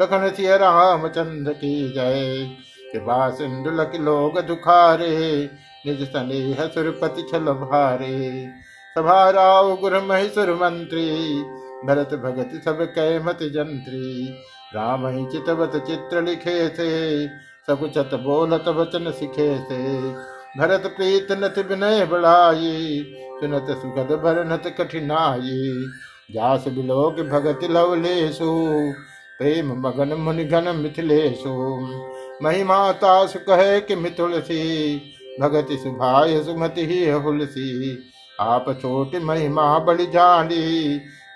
लखन 0.00 0.28
सिय 0.36 0.56
रामचंद्र 0.56 1.52
की 1.52 1.92
जय। 1.92 2.48
कृपा 2.92 3.30
सिंधु 3.30 3.70
लक 3.70 3.92
लोग 3.94 4.40
दुखारे, 4.40 5.50
निज 5.86 6.02
स्नेह 6.02 6.66
सुरपति 6.66 7.22
छल 7.22 7.52
भारे। 7.60 8.48
सभा 8.98 9.30
राव 9.30 9.76
गुरु 9.76 10.00
महेश्वर 10.02 10.50
मंत्री 10.52 11.10
भरत 11.86 12.14
भगत 12.22 12.50
सब 12.64 12.80
कै 12.94 13.18
मत 13.20 13.38
जंत्री। 13.52 14.08
राम 14.74 15.06
ही 15.08 15.24
चितवत 15.32 15.76
चित्र 15.86 16.22
लिखे 16.22 16.58
थे 16.70 16.90
चत 17.70 18.10
बोलत 18.22 18.68
वचन 18.76 19.10
सिखे 19.12 19.48
थे। 19.64 19.82
भरत 20.58 20.86
प्रीत 20.96 21.28
नत 21.32 21.58
विनय 21.68 22.04
बढ़ाई 22.06 22.70
सुनत 23.40 23.66
सुखद 23.82 24.12
भरनत 24.22 24.66
कठिनाई। 24.78 25.60
जास 26.30 26.64
बिलोक 26.68 27.20
भगत 27.28 27.64
लवलेशु 27.70 28.50
प्रेम 29.38 29.72
मगन 29.80 30.12
मुनि 30.18 30.44
घन 30.44 30.68
मिथिलेशु 30.76 31.52
महिमा 32.42 32.80
तास 32.98 33.36
कहे 33.48 33.80
कि 33.80 33.94
मिथुलसी 33.96 34.60
भगति 35.40 35.76
सुभाय 35.76 36.42
सुमति 36.42 36.86
ही 36.86 36.98
हुलसी। 37.20 37.70
आप 38.40 38.70
छोटी 38.82 39.18
महिमा 39.24 39.78
बड़ी 39.78 40.06
जानी 40.08 40.66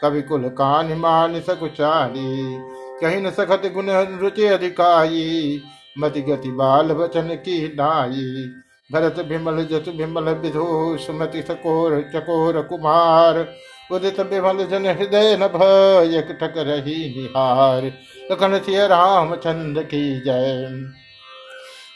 कवि 0.02 0.22
कुल 0.22 0.48
कान 0.48 0.92
मान 0.92 1.40
सकुचारी, 1.40 2.58
कहीं 3.00 3.22
न 3.22 3.30
सखत 3.30 3.62
गुण 3.74 3.90
रुचि 4.20 4.46
अधिकाई। 4.46 5.60
मति 5.98 6.20
गति 6.22 6.50
बाल 6.50 6.92
वचन 6.92 7.28
की 7.38 7.56
नाई, 7.74 8.44
भरत 8.92 9.18
विमल 9.28 9.64
जत 9.64 9.84
विमल 9.88 10.28
विधो 10.34 10.96
सुमति 10.96 11.42
सकोर 11.42 12.00
चकोर 12.14 12.60
कुमार। 12.62 13.46
उदित 13.92 14.20
विमल 14.20 14.64
जन 14.64 14.86
हृदय 14.88 15.36
न 15.36 15.46
भयक 15.48 16.28
टक 16.40 16.54
रही 16.58 16.96
निहार। 17.16 17.84
लखन 18.32 18.58
सिय 18.58 18.86
राम 18.86 19.34
चंद 19.36 19.78
की 19.84 20.20
जय। 20.20 20.68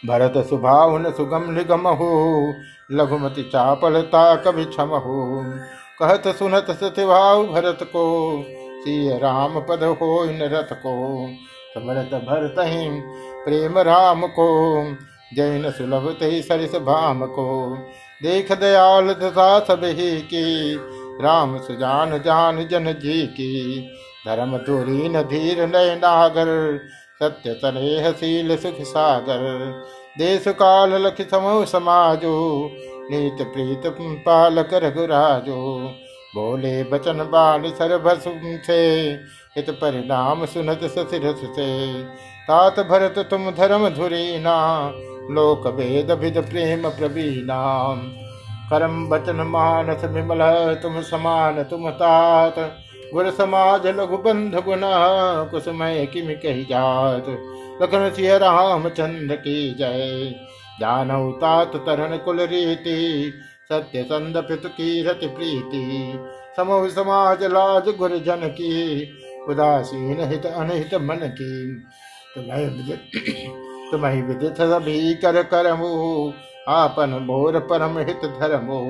भरत 0.06 0.34
सुभावन 0.48 1.10
सुगम 1.12 1.50
निगम 1.50 1.88
हो, 1.88 2.54
लघुमति 2.92 3.42
चापलता 3.42 4.34
कभी 4.36 4.64
क्षम 4.64 4.88
हो। 4.96 5.42
कहत 6.02 6.28
सुनत 6.28 6.66
सत्यभाव 6.70 7.46
भरत 7.46 7.78
को। 7.82 8.44
सिय 8.84 9.18
राम 9.18 9.60
पद 9.60 9.82
हो 9.84 10.26
रथ 10.30 10.72
को। 10.72 11.28
समरत 11.74 12.14
भरत 12.14 12.54
प्रेम 13.44 13.78
राम 13.78 14.26
को। 14.26 14.84
जैन 15.34 15.70
सुलभ 15.70 16.16
ते 16.20 16.42
सरिस 16.42 16.74
भाम 16.74 17.26
को। 17.26 17.78
देख 18.22 18.52
दयाल 18.52 19.08
दशा 19.08 19.60
सब 19.60 19.80
ही 19.84 20.20
की। 20.20 20.74
राम 21.22 21.58
सुजान 21.58 22.18
जान 22.18 22.68
जन 22.68 22.92
जी 22.92 23.26
की। 23.26 23.80
धर्म 24.26 24.56
दूरी 24.56 25.08
न 25.08 25.22
धीर 25.22 25.66
नय 25.66 25.94
नागर। 25.96 26.80
सत्य 27.22 27.52
तनेहशील 27.52 28.56
सुख 28.56 28.80
सागर। 28.80 29.70
देश 30.18 30.44
काल 30.48 30.94
लख 30.94 31.30
समो 31.30 31.64
समाजो। 31.64 32.70
नीत 33.10 33.42
प्रीत 33.46 33.82
पालक 34.26 34.74
रघुराजो, 34.74 35.56
बोले 36.34 36.82
बचन 36.84 37.18
बाल 37.30 37.62
सरभस 37.70 38.24
से 38.66 38.80
हित 39.56 39.70
परिणाम 39.72 40.44
सुनत 40.46 40.80
ससिरस 40.88 41.40
से 41.56 41.68
तात 42.44 42.80
भरत 42.80 43.18
तुम 43.30 43.50
धर्म 43.50 43.88
धुरी 43.88 44.38
ना 44.38 44.56
लोक 45.30 45.66
वेद 45.76 46.10
विद 46.20 46.38
प्रेम 46.40 46.88
प्रवीणा। 46.90 47.60
करम 48.70 49.08
बचन 49.08 49.40
मानस 49.46 50.04
विमल, 50.04 50.40
तुम 50.74 51.00
समान, 51.02 51.62
तुम 51.62 51.90
तात। 51.92 52.54
गुर 53.14 53.30
समाज 53.30 53.86
लघु 53.88 54.16
बंध 54.18 54.54
गुना 54.64 54.90
कुसमय 55.44 56.04
किम 56.06 56.32
कही 56.34 56.64
जात। 56.64 57.26
लखन 57.82 58.10
सिंह 58.10 58.36
राम 58.36 58.88
चंद्र 58.88 59.36
की 59.36 59.74
जय। 59.74 60.34
जानऊ 60.80 61.30
तात 61.32 61.76
तरन 61.76 62.16
कुल 62.16 62.40
रीति, 62.40 63.32
सत्य 63.72 64.02
संद 64.02 64.36
पित 64.36 64.66
की 64.66 65.02
रति 65.02 65.26
प्रीति। 65.26 66.12
समूह 66.56 66.88
समाज 66.88 67.44
लाज 67.44 67.88
गुर 67.88 68.16
जन 68.18 68.46
की, 68.48 69.02
उदासीन 69.48 70.20
हित 70.20 70.46
अनहित 70.46 70.94
मन 70.94 71.20
की। 71.40 71.74
तुम्हें 72.34 72.96
तुम्हें 73.90 74.22
विदित 74.22 74.54
सभी 74.54 75.14
कर 75.14 75.42
करमो, 75.42 76.32
आपन 76.68 77.10
मोर 77.22 77.58
परम 77.60 77.98
हित 77.98 78.24
धर्मो। 78.40 78.80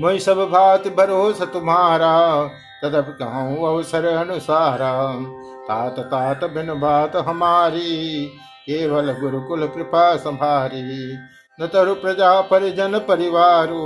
मुई 0.00 0.18
सब 0.18 0.38
भात 0.50 0.86
भरोस 0.88 1.42
तुम्हारा, 1.42 2.14
तदप 2.82 3.16
कहूँ 3.18 3.66
अवसर 3.66 4.04
अनुसारा। 4.06 4.92
तात 5.68 5.98
तात 5.98 6.44
बिन 6.50 6.74
बात 6.80 7.16
हमारी 7.16 8.30
केवल 8.66 9.12
गुरुकुल 9.12 9.66
कृपा 9.66 10.16
संभारी। 10.16 11.16
न 11.58 11.66
तरु 11.66 11.94
प्रजा 11.94 12.40
परिजन 12.40 12.98
परिवारु 12.98 13.82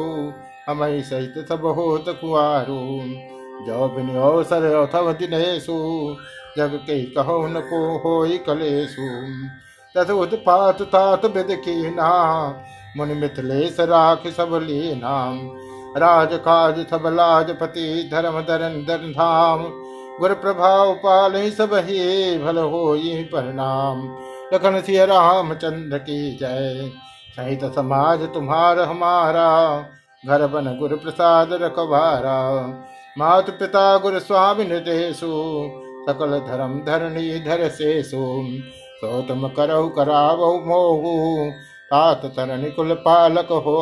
हम 0.69 0.81
सहित 1.01 1.35
सब 1.49 1.67
होत 1.67 2.05
कुआरु 2.09 2.79
जो 3.67 3.89
बिन 3.89 4.09
अवसर 4.17 4.65
अथव 4.75 5.13
दिनेशु, 5.13 5.75
जग 6.59 6.75
के 6.75 7.03
कहो 7.05 7.47
न 7.47 7.61
को 7.61 7.99
हो 7.99 8.39
कलेशु। 8.47 9.09
तथ 9.95 10.11
उत्पात 10.11 10.83
तात 10.83 11.25
विद 11.25 11.49
की 11.51 11.91
नाम 11.91 12.55
मुनि 12.97 13.15
मिथिलेश 13.15 13.77
राख 13.81 14.27
सब 14.27 14.59
नाम 14.97 15.39
राज 15.97 16.35
काज 16.35 16.87
सब 16.87 17.07
लाजपति, 17.07 18.11
धर्म 18.13 18.41
धरन 18.41 18.85
धन 18.89 19.13
धाम। 19.13 19.65
गुर 20.21 20.35
प्रभाव 20.35 20.95
पाल 20.95 21.51
सब 21.51 21.71
ही 21.75 22.39
भल 22.39 22.59
हो 22.59 22.97
परिणाम। 23.35 24.03
लखन 24.53 24.81
सिंह 24.81 25.05
रामचंद्र 25.05 25.99
की 26.01 26.19
जय। 26.37 26.91
सहित 27.31 27.65
समाज 27.75 28.23
तुम्हार 28.35 28.81
हमारा। 28.81 29.49
घर 30.25 30.47
बन 30.47 30.77
गुरु 30.79 30.97
प्रसाद 30.97 31.53
रखवारा 31.53 32.39
मात 33.17 33.51
पिता 33.51 33.83
गुरु 33.99 34.21
स्वामी 34.21 34.65
निर्देशु। 34.65 35.29
सकल 36.07 36.39
धर्म 36.41 36.79
धरणी 36.85 37.39
धर 37.41 37.69
से 37.71 38.03
सो 38.03 38.27
तुम 39.29 39.47
करहु 39.49 39.89
करावो 39.89 40.53
मोहु। 40.61 41.51
तात 41.91 42.25
तरनि 42.37 42.71
कुल 42.71 42.95
पालक 43.01 43.53
हो 43.65 43.79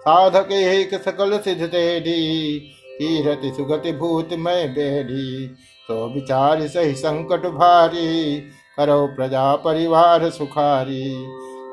साधक 0.00 0.52
एक 0.52 0.94
सकल 1.02 1.38
सिद्ध 1.38 1.62
तेडी 1.64 2.58
कीरति 2.90 3.52
सुगति 3.56 3.92
भूत 3.94 4.32
मैं 4.38 4.68
बेडी 4.74 5.46
तो 5.88 6.06
विचार 6.08 6.66
सही 6.68 6.94
संकट 6.94 7.46
भारी। 7.52 8.38
करो 8.78 9.06
प्रजा 9.06 9.54
परिवार 9.56 10.28
सुखारी। 10.30 11.04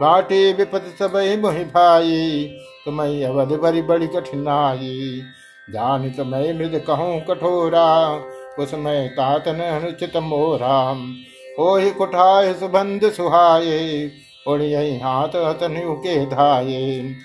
बाटे 0.02 0.42
विपद 0.54 0.94
सब 1.00 1.16
मोहि 1.42 1.64
भाई 1.66 2.50
तुम्हें 2.86 3.26
अवध 3.26 3.52
बड़ी 3.60 3.82
बड़ी 3.82 4.08
कठिनाई। 4.08 5.22
जान 5.68 6.10
तुम्हें 6.10 6.54
मृद 6.54 6.82
कहूँ 6.88 7.20
कठोरा 7.22 7.88
उसमें 8.60 9.10
तातन 9.10 9.60
अनुचित 9.62 10.18
मोराम 10.18 11.04
ओ 11.60 11.76
ही 11.78 11.92
कुठाय 11.92 12.54
सुबंध 12.54 13.10
सुहाये 13.12 14.12
उड़िय 14.48 14.76
हाथ 15.04 15.36
हतनु 15.38 15.94
के 15.96 16.26
धाये। 16.26 17.16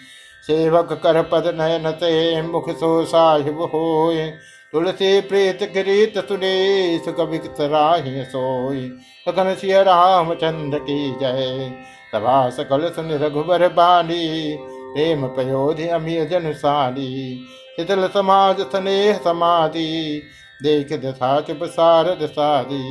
सेवक 0.44 0.92
कर 1.02 1.22
पद 1.22 1.46
नयन 1.54 1.90
ते, 1.92 2.42
मुख 2.42 2.68
सो 2.70 3.04
साहिब 3.04 3.60
होय। 3.64 4.32
तुलसी 4.76 5.20
प्रीत 5.20 5.58
किरीत 5.74 6.18
सुरेश 6.18 7.04
कवि 7.08 7.38
सराहि 7.46 8.24
सोय 8.24 8.80
सघन 9.26 9.54
सिय 9.54 9.82
राम 9.82 10.34
चंद्र 10.34 10.78
की 10.78 10.96
जय। 11.20 11.70
सभा 12.12 12.50
सकल 12.50 12.88
सुन 12.90 13.10
रघुबर 13.12 13.68
बाली, 13.68 14.56
प्रेम 14.58 15.26
पयोधि 15.26 15.88
अमीय 15.88 16.24
जन 16.26 16.52
साली 16.52 17.46
शीतल 17.76 18.06
समाज 18.08 18.60
स्नेह 18.60 19.16
समाधि, 19.16 20.22
देख 20.62 20.92
दशा 20.92 21.40
चुप 21.40 21.64
सारद 21.64 22.26
सादी 22.26 22.82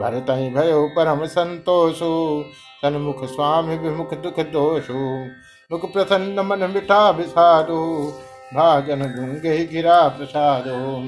भरत 0.00 0.30
भयो 0.54 0.86
परम 0.88 1.24
संतोषु 1.26 2.10
सन्मुख 2.82 3.24
स्वामी 3.24 3.76
विमुख 3.76 4.14
दुख 4.14 4.40
दोषु। 4.40 4.98
मुख 5.72 5.92
प्रसन्न 5.92 6.40
मन 6.40 6.70
मिठा 6.74 7.10
विषादो 7.10 7.80
भाजन 8.54 9.00
गुंगे 9.00 9.64
गिरा 9.66 10.08
प्रसादो। 10.08 11.00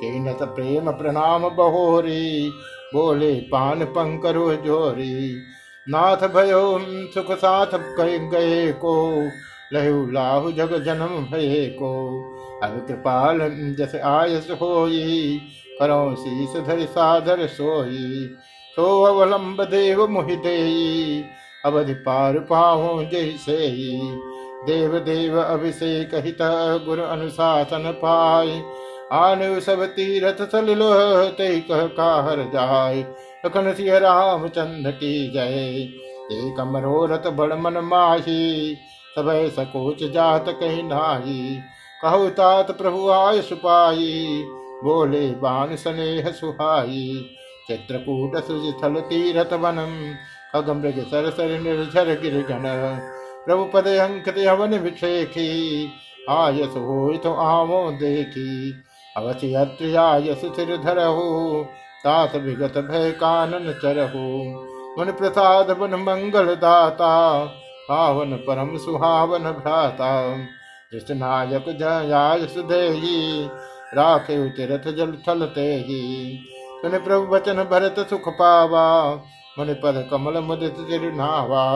केनत 0.00 0.38
प्रेम 0.42 0.90
प्रणाम 0.90 1.48
बहोरी, 1.48 2.50
बोले 2.94 3.34
पान 3.34 3.84
पंकरो 3.84 4.54
जोरी। 4.54 5.42
नाथ 5.88 6.16
भयो 6.16 6.80
सुख 7.14 7.32
साथ 7.32 7.66
गए 8.32 8.72
को, 8.72 8.94
लहु 9.72 10.10
लाहु 10.10 10.52
जग 10.52 10.82
जन्म 10.84 11.06
भये 11.06 11.66
को। 11.66 11.92
अब 12.62 12.84
कृपाल 12.88 13.38
जस 13.78 14.00
आयस 14.04 14.48
होई, 14.50 15.40
करो 15.78 16.14
शीस 16.14 16.56
धर 16.66 16.86
साधर 16.86 17.46
सोई। 17.46 18.36
सो 18.76 19.02
अवलंब 19.02 19.62
देव 19.64 20.06
मुहि 20.08 20.36
देई, 20.36 21.24
अवधि 21.64 21.94
पार 21.94 22.38
पाहो 22.38 23.02
जैसे 23.02 23.56
देव 24.66 24.98
देव 24.98 25.40
अभिषेक 25.40 26.14
हित 26.14 26.38
गुरु 26.86 27.02
अनुशासन 27.02 27.90
पाए। 27.92 28.62
आने 29.12 29.60
सब 29.60 29.84
तीरथ 29.86 30.42
सलिलो 30.52 30.90
ते 31.28 31.60
कह 31.60 31.86
काहर 31.86 32.42
जाय 32.54 33.00
लखन 33.46 33.72
सिंह 33.72 33.96
राम 33.98 34.46
चंद्र 34.48 34.90
की 34.90 35.30
जय। 35.30 35.80
एक 36.32 36.60
मनोरथ 36.60 37.30
बड़ 37.30 37.52
मन 37.54 37.78
माही। 37.84 38.76
सब 39.16 39.30
सकोच 39.50 40.02
जात 40.12 40.48
कही 40.48 40.82
नाही। 40.82 41.58
कहु 42.02 42.28
तात 42.28 42.70
प्रभु 42.70 43.08
आय 43.08 43.40
सुपाई 43.40 44.44
बोले 44.84 45.26
बान 45.30 45.74
स्नेह 45.76 46.30
सुहाई। 46.30 47.30
चित्रकूट 47.68 48.36
सुजल 48.44 49.00
तीरथ 49.00 49.52
वनम। 49.52 49.96
खगमृग 50.52 51.00
सर 51.04 51.58
निर्झर 51.60 52.08
गिरगण 52.20 52.64
प्रभु 53.50 53.64
पद 53.64 53.86
अंकित 53.86 54.36
हवन 54.38 54.74
विषेखी 54.78 55.44
आयस 56.30 56.74
हो 56.78 56.96
तो 57.16 57.32
आवो 57.42 57.78
देखी 58.00 58.50
अवश्य 59.16 59.54
अत्र 59.54 59.96
आयस 59.98 60.40
सिर 60.56 60.68
धरहु 60.76 61.24
तात 62.04 62.36
विगत 62.36 62.78
भय 62.90 63.10
कानन 63.12 63.72
चरहु 63.82 64.20
मुन 64.98 65.10
प्रसाद 65.12 65.70
बन 65.76 65.94
मंगल 66.00 66.54
दाता 66.56 67.10
पावन 67.88 68.36
परम 68.46 68.76
सुहावन 68.76 69.50
भ्राता। 69.50 70.12
कृष्णनायक 70.92 71.64
जयाय 71.78 72.46
सुदेही 72.46 73.18
राखे 73.94 74.38
तीरथ 74.50 74.90
जल 74.92 75.16
थल 75.28 75.44
ते 75.48 75.66
ही 75.88 76.00
सुन 76.82 76.98
प्रभु 77.00 77.34
वचन 77.34 77.64
भरत 77.64 78.00
सुख 78.10 78.28
पावा। 78.38 78.86
मुनि 79.58 79.74
पद 79.74 80.08
कमल 80.10 80.40
मुदित 80.42 80.80
तिरुनावा 80.88 81.66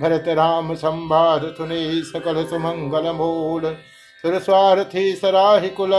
भरत 0.00 0.24
राम 0.28 0.74
संवाद 0.74 1.42
सुने 1.42 2.02
सकल 2.02 2.44
सुमंगल 2.44 3.10
मूल। 3.10 3.76
सुर 4.22 4.38
स्वार्थी 4.38 5.12
सराहि 5.12 5.68
कुल, 5.68 5.90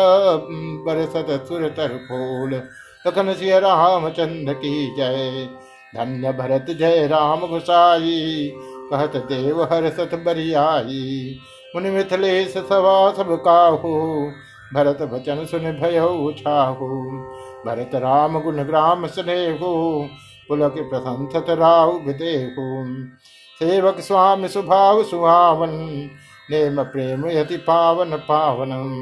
बरसत 0.85 1.45
सुर 1.47 1.69
तर 1.69 1.87
फूल। 1.87 2.53
लखन 3.07 3.33
सिंह 3.33 3.57
रामचंद्र 3.57 4.53
की 4.53 4.95
जय। 4.95 5.49
धन्य 5.95 6.31
भरत 6.31 6.65
जय 6.69 7.07
राम 7.07 7.39
घुसाई 7.39 8.51
कहत 8.91 9.15
देव 9.15 9.63
हर 9.63 9.89
सत 9.89 10.23
बरियाई। 10.25 11.37
मुनि 11.75 11.89
मिथिलेश 11.89 12.53
सवा 12.57 13.11
सब 13.11 13.35
काहू। 13.35 14.25
भरत 14.73 15.01
भचन 15.01 15.45
सुन 15.45 15.59
भय 15.59 16.33
छाहू। 16.39 16.87
भरत 17.65 17.91
राम 17.95 18.39
गुण 18.39 18.63
ग्राम 18.63 19.07
स्नेहु। 19.07 20.05
पुलक 20.49 20.75
प्रशंसत 20.77 21.49
राहु 21.49 21.91
विदेहु। 21.91 22.85
सेवक 23.59 23.99
स्वामी 23.99 24.47
सुभाव 24.47 25.03
सुहावन, 25.03 25.69
नेम 26.51 26.83
प्रेम 26.83 27.29
यति 27.29 27.57
पावन 27.57 28.15
पावनम। 28.17 28.93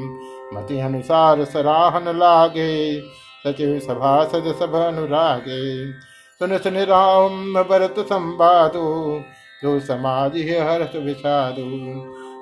मति 0.54 0.80
अनुसार 0.80 1.44
सराहन 1.44 2.18
लागे, 2.18 3.00
सचिव 3.46 3.78
सभा 3.78 4.24
सद 4.24 4.54
सभ 4.60 4.74
अनुरागे। 4.74 5.92
सुन 6.40 6.58
सुन 6.58 6.76
राम 6.76 7.54
भरत 7.54 7.94
संवादु, 7.98 9.20
जो 9.62 9.80
समाधि 9.80 10.42
हर्ष 10.50 10.96
विषादु। 10.96 11.64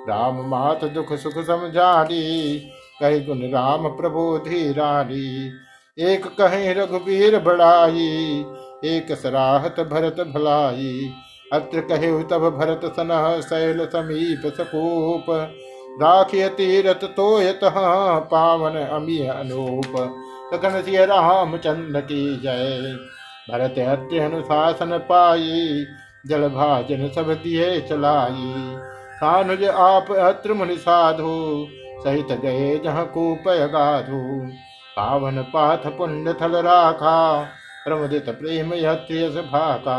राम 0.09 0.49
मात 0.49 0.85
दुख 0.85 1.13
सुख 1.13 1.33
समझारी 1.33 2.59
कही 2.99 3.19
गुण 3.19 3.39
राम 3.49 3.87
प्रभु 3.87 4.37
धीरारी 4.37 5.51
एक 5.99 6.27
कहे 6.27 6.73
रघुवीर 6.73 7.39
बड़ाई, 7.39 8.45
एक 8.85 9.11
सराहत 9.11 9.79
भरत 9.79 10.15
भलाई। 10.35 11.09
अत्र 11.53 11.81
कहे 11.81 12.11
तब 12.23 12.49
भरत 12.49 12.81
सन 12.85 13.41
शैल 13.41 13.85
समीप 13.85 14.41
सकूप। 14.53 15.25
राखिय 16.01 16.47
तीरथ 16.49 17.03
तो 17.09 17.27
पावन 18.19 18.75
अमी 18.75 19.17
अनूप। 19.27 19.93
सखन 20.53 20.81
सिय 20.81 21.07
चंद 21.57 21.97
की 21.97 22.37
जय। 22.37 22.95
भरत 23.51 23.79
अत्य 23.79 24.19
अनुशासन 24.19 24.97
पाई, 24.97 25.85
जल 26.27 26.47
भाजन 26.47 27.07
सब 27.15 27.33
दिए 27.33 27.79
चलाई। 27.81 28.53
सानुज 29.15 29.63
आप 29.63 30.11
अत्र 30.11 30.53
मुनि 30.53 30.77
साधु, 30.77 31.67
सहित 32.03 32.31
गए 32.31 32.77
जहाँ 32.77 33.05
कूपय 33.05 33.67
गाधु। 33.67 34.21
पावन 34.97 35.41
पाथ 35.43 35.89
पुण्य 35.97 36.33
थल 36.33 36.55
राखा, 36.57 37.41
प्रमुदित 37.85 38.29
प्रेम 38.29 38.73
यत्रियस 38.73 39.35
भाका। 39.45 39.97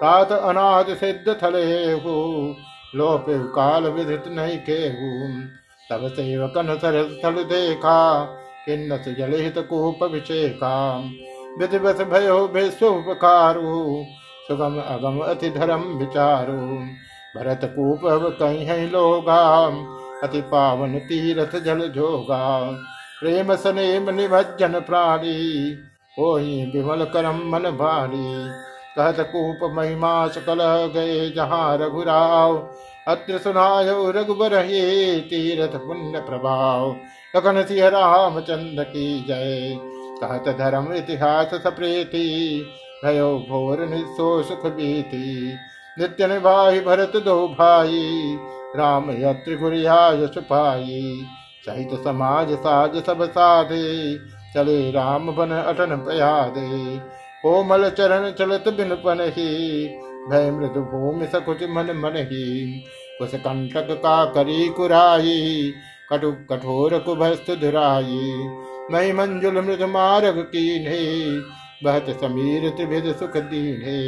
तात 0.00 0.32
अनाद 0.32 0.86
सिद्ध 0.94 1.36
थले 1.42 1.92
हो। 1.92 2.56
लोप 2.94 3.26
काल 3.28 3.86
विदित 3.86 4.24
नहीं 4.28 4.58
केहू। 4.58 5.10
तब 5.90 6.08
सेवकन 6.08 6.78
सरस 6.78 7.18
थल 7.24 7.42
देखा, 7.44 8.24
किन्नस 8.66 9.08
जलित 9.18 9.58
कूप 9.58 10.02
विषेका 10.02 11.04
विधिवत 11.58 11.96
भयो 11.96 12.46
विश्वपकारु 12.46 14.04
सुगम 14.48 14.80
अगम 14.80 15.18
अति 15.18 15.50
धर्म 15.50 15.80
विचारु। 15.80 16.56
भरत 17.36 17.60
कूप 17.64 18.00
कहीं 18.40 18.90
लोगा, 18.90 19.66
अति 20.22 20.40
पावन 20.40 20.98
तीरथ 20.98 21.60
जल 21.60 21.80
जोगा। 21.88 22.70
प्रेम 23.20 23.54
सनेम 23.54 24.10
निभजन 24.10 24.80
प्राणी 24.80 25.76
हो 26.18 26.34
विमल 26.72 27.04
करम 27.04 27.50
मन 27.52 27.70
भारी। 27.70 28.50
कहत 28.96 29.20
कूप 29.32 29.70
महिमा 29.74 30.12
सकल 30.28 30.60
गए 30.94 31.30
जहाँ 31.30 31.76
रघुराव 31.78 32.56
अत्र 33.08 33.38
सुनाय 33.38 33.88
रघुबर 34.12 34.56
तीरथ 35.30 35.76
पुण्य 35.78 36.20
प्रभाव 36.20 36.90
लखन 37.36 37.62
सिंह 37.62 37.88
रामचंद्र 37.88 38.82
की 38.84 39.06
जय। 39.28 39.78
कहत 40.22 40.48
धर्म 40.58 40.92
इतिहास 40.92 41.54
सप्रेती, 41.54 42.60
भयो 43.04 43.38
घोर 43.40 43.84
निशो 43.88 44.42
सुख 44.42 44.66
बीती 44.66 45.52
नित्य 45.96 46.26
निभाई 46.26 46.80
भरत 46.80 47.16
दो 47.16 47.36
भाई, 47.50 48.36
राम 48.76 49.10
यत्र 49.10 49.56
गुरिया 49.56 49.96
यश 50.14 50.38
पाई 50.44 51.00
सहित 51.66 51.94
समाज 52.04 52.52
साज 52.56 53.02
सब 53.04 53.24
साधे, 53.30 54.16
चले 54.54 54.90
राम 54.90 55.30
बन 55.32 55.50
अटन 55.52 55.96
पयादे 55.98 56.98
कोमल 57.44 57.88
चरण 57.90 58.30
चलत 58.30 58.68
बिन 58.68 58.94
पन 59.04 59.20
ही 59.36 59.48
भय 60.30 60.50
मृदु 60.50 60.80
भूमि 60.88 61.26
सकुच 61.26 61.62
मन 61.68 61.92
मन 61.96 62.16
ही 62.30 62.46
कुछ 63.18 63.34
कंटक 63.36 63.88
का 64.02 64.24
करी 64.24 64.68
कुराई 64.68 65.72
कटु 66.10 66.32
कठोर 66.50 66.98
कुभस्त 66.98 67.50
धुराई 67.60 68.20
मई 68.92 69.12
मंजुल 69.12 69.60
मृद 69.60 69.82
मार्ग 69.88 70.38
की 70.54 70.66
बहत 71.84 72.10
समीर 72.20 72.68
त्रिभिद 72.70 73.12
सुख 73.16 73.36
दीने 73.50 73.98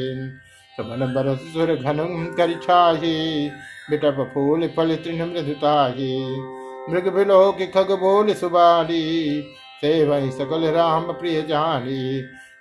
समन 0.77 1.13
बरस 1.15 1.41
सुर 1.53 1.75
घन 1.75 1.99
कर 2.37 2.53
छाही, 2.63 3.49
बिटप 3.91 4.19
फूल 4.35 4.67
फल 4.77 4.95
तृण 4.97 5.25
मृदुताही 5.27 6.13
मृग 6.91 7.09
बिलो 7.15 7.41
की 7.53 7.67
खग 7.67 7.91
बोल 8.01 8.33
सुबाली 8.35 9.03
वही 9.85 10.31
सकल 10.31 10.65
राम 10.71 11.13
प्रिय 11.13 11.43
जानी। 11.43 12.01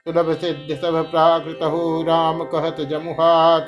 सुलभ 0.07 0.31
सिद्ध 0.37 0.75
सब 0.75 0.95
प्राकृत 1.11 1.59
हो 1.63 2.03
राम 2.03 2.43
कहत 2.43 2.81
जमुहात। 2.81 3.67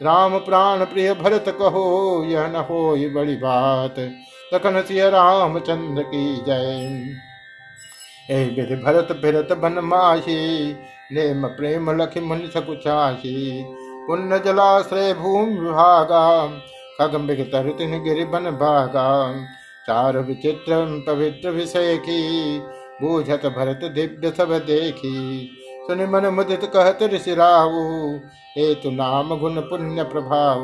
राम 0.00 0.38
प्राण 0.38 0.84
प्रिय 0.84 1.14
भरत 1.14 1.44
कहो, 1.48 2.24
यह 2.24 2.46
न 2.46 2.56
हो 2.56 2.96
बड़ी 3.14 3.36
बात। 3.36 3.94
तखन 4.52 4.82
सिय 4.82 5.10
रामचंद्र 5.10 6.02
की 6.02 6.36
जय। 6.36 7.16
ए 8.30 8.44
विधि 8.44 8.76
भरत 8.76 9.08
फिरत 9.12 9.52
बन 9.58 9.72
माही, 9.72 10.72
नेम 11.12 11.46
प्रेम 11.48 11.90
लख 11.90 12.16
मुनि 12.18 12.46
सकुचाही 12.46 13.64
पुण्य 14.08 14.38
जलाश्रय 14.38 15.12
भूमि 15.14 15.58
विभागा 15.58 16.46
खगम 16.98 17.28
तरतिन 17.28 18.02
गिरि 18.02 18.24
बन 18.24 18.50
भागा। 18.56 19.32
चार 19.86 20.18
विचित्र, 20.18 21.04
पवित्र 21.06 21.50
विषय 21.50 21.96
की, 21.96 22.58
बूझत 23.02 23.46
भरत 23.46 23.80
दिव्य 23.84 24.30
सब 24.30 24.52
देखी। 24.58 25.50
सुन 25.86 26.00
मन 26.10 26.26
मुदित 26.26 26.64
कहत 26.64 27.02
हे 28.58 28.74
तु 28.74 28.90
नाम 28.90 29.38
गुण 29.38 29.60
पुण्य 29.60 30.02
प्रभाव। 30.02 30.62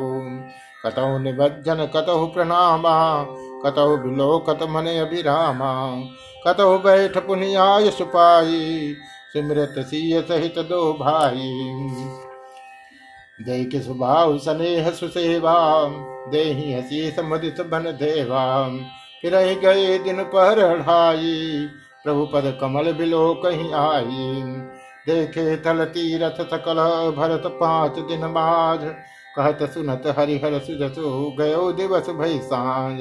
कतौ 0.86 1.18
निबज्जन, 1.18 1.84
कतौ 1.96 2.26
प्रणामा, 2.26 2.94
कतौ 3.64 3.96
विलोकत 3.96 4.62
मन 4.62 4.86
अभिरामा, 4.86 5.72
कतौ 6.46 6.78
बैठ 6.78 7.18
पुनियाय 7.18 7.90
सुपाई 7.90 8.94
सिमरत 9.32 9.74
सीय 9.78 10.20
सहित 10.22 10.58
दो 10.58 10.92
भाई 10.92 11.52
जय 13.40 13.64
के 13.64 13.80
सुभाव 13.80 14.38
स्नेह, 14.38 14.90
सुसेवा 14.90 15.54
दे 16.30 16.42
हसी 16.72 17.10
समुदित 17.10 17.60
बन 17.60 17.82
देवा। 17.82 18.42
फिर 19.22 19.36
गए 19.60 19.98
दिन 19.98 20.22
पर 20.24 20.60
प्रभु 22.04 22.26
पद 22.26 22.58
कमल 22.60 22.92
बिलो 22.92 23.34
कहीं 23.34 23.72
आई। 23.72 24.52
देखे 25.06 25.56
थल 25.56 25.84
तीरथ 25.84 26.40
सकल 26.50 26.78
भरत 27.16 27.42
पाँच 27.46 27.98
दिन 27.98 28.20
बाझ 28.20 28.80
कहत 29.36 29.58
सुनत 29.62 30.02
हरिहर 30.18 30.58
सुजसु 30.58 31.36
गयो 31.38 31.72
दिवस 31.72 32.10
भई 32.10 32.38
साँझ 32.38 33.00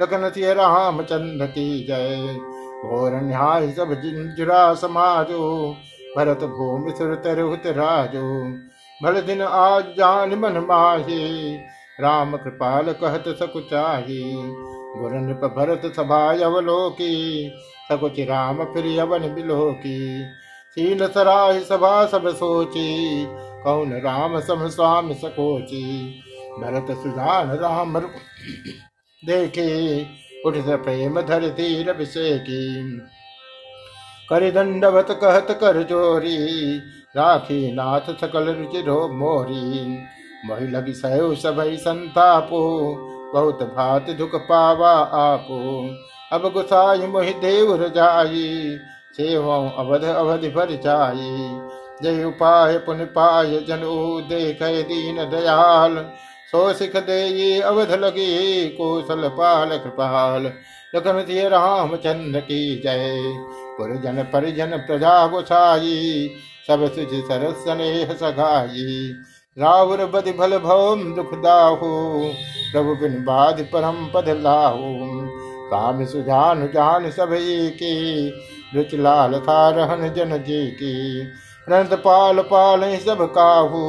लखन 0.00 0.30
सिय 0.30 0.54
रामचंद्र 0.54 1.46
की 1.46 1.86
जय। 1.86 2.38
घोर 2.84 3.12
न्याय 3.14 3.70
सब 3.70 3.92
जिंजुरा 3.94 4.74
समाजो। 4.74 5.76
भरत 6.16 6.44
भूमि 6.44 6.90
सुर 6.90 7.14
तरुत 7.14 7.66
राजो। 7.66 8.22
भल 9.02 9.20
दिन 9.20 9.42
आज 9.42 9.84
जान 9.98 10.34
मन 10.34 10.58
माही। 10.68 11.56
राम 12.00 12.36
कृपाल 12.36 12.92
कहत 12.92 13.24
सकुचाही 13.28 14.22
गुरु 14.96 15.18
नृप 15.18 15.54
भरत 15.56 15.92
सभा 15.96 16.24
अवलोकी। 16.44 17.12
सकुच 17.88 18.20
राम 18.20 18.64
फिर 18.64 18.86
यवन 18.86 19.34
बिलोकी। 19.34 20.24
शील 20.76 21.06
सराय 21.06 21.58
सभा 21.60 22.04
सब 22.06 22.28
सोची, 22.28 23.24
कौन 23.64 23.92
राम 24.00 24.38
सम 24.40 24.66
स्वामी 24.68 25.14
सकोची? 25.14 25.84
भरत 26.60 26.86
सुजान 26.98 27.50
राम 27.58 27.98
देखे 29.22 29.66
उठ 30.46 30.54
प्रेम 30.84 31.20
धर 31.20 31.48
धीर 31.50 31.88
अभिषेकी 31.90 32.98
कर 34.30 34.50
दंडवत 34.50 35.10
कहत 35.22 35.50
कर 35.60 35.82
जोरी 35.82 36.38
राखी 37.16 37.60
नाथ 37.72 38.10
सकल 38.20 38.48
रुचि 38.54 38.80
रो 38.82 38.96
मोरी। 39.08 39.96
वही 40.50 40.66
लगी 40.68 40.92
सहु 40.92 41.34
सबई 41.34 41.76
संतापो, 41.76 42.62
बहुत 43.34 43.62
भात 43.74 44.10
दुख 44.10 44.34
पावा 44.48 44.92
आपो। 45.18 45.60
अब 46.32 46.50
गुसाई 46.52 47.06
मोहि 47.06 47.32
देव 47.40 47.74
रजाई 47.82 48.78
सेवा 49.12 49.56
अवध 49.56 50.04
अवधि 50.04 50.48
भर 50.48 50.70
जाई 50.70 51.60
जय 52.02 52.24
उपाय 52.24 52.78
पुन 52.78 53.04
पाय 53.04 53.58
जनु 53.68 54.20
देख 54.20 54.62
दीन 54.62 55.16
दयाल। 55.16 56.06
सो 56.52 56.72
सिख 56.72 56.96
दे 56.96 57.60
अवध 57.60 57.92
लगी 57.92 58.68
कौशल 58.68 59.28
पाल 59.28 59.68
कृपाल। 59.78 60.52
लखन 60.96 61.24
सिंह 61.28 61.48
रामचंद्र 61.48 62.40
की 62.40 62.80
जय। 62.80 63.22
पुरजन 63.78 64.22
परिजन 64.22 64.66
प्रजा 64.66 65.26
गोसाई। 65.26 66.30
सब 66.66 66.94
सुझ 66.94 67.08
सरस 67.12 67.64
स्नेह 67.64 68.12
सगाई। 68.12 69.12
रावण 69.58 69.96
बद 69.96 70.34
भल 70.38 70.58
भवम 70.58 71.14
दुख 71.14 71.34
दाहु। 71.34 71.78
प्रभु 72.72 72.94
बिन 72.94 73.24
बाध 73.24 73.66
परम 73.72 74.06
पद 74.14 74.28
लाहु। 74.28 74.82
काम 75.70 76.04
सुजान 76.04 76.66
जान 76.66 77.10
सब 77.10 77.28
की 77.32 78.30
रुच 78.74 78.94
लाल 78.96 79.38
था 79.40 79.58
रहन 79.70 80.08
जन 80.14 80.36
जी 80.42 80.60
की 80.72 80.94
रंत 81.66 81.92
पाल 82.04 82.40
पाल 82.44 82.84
सब 82.98 83.22
काहू 83.34 83.82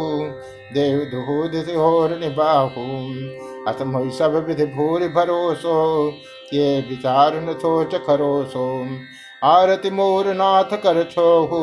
देव 0.73 0.99
दूध 1.11 1.63
सिहोर 1.65 2.17
निबाहू 2.19 2.85
असम 3.67 3.97
सब 4.11 4.43
विधि 4.47 4.65
भूरि 4.75 5.07
भरोसो 5.15 5.77
ये 6.53 6.65
विचार 6.89 7.39
न 7.43 7.53
सोच 7.59 7.95
खरोसो 8.07 8.67
आरति 9.41 9.89
मोर 9.91 10.33
नाथ 10.33 10.77
कर 10.83 11.03
छोहू 11.11 11.61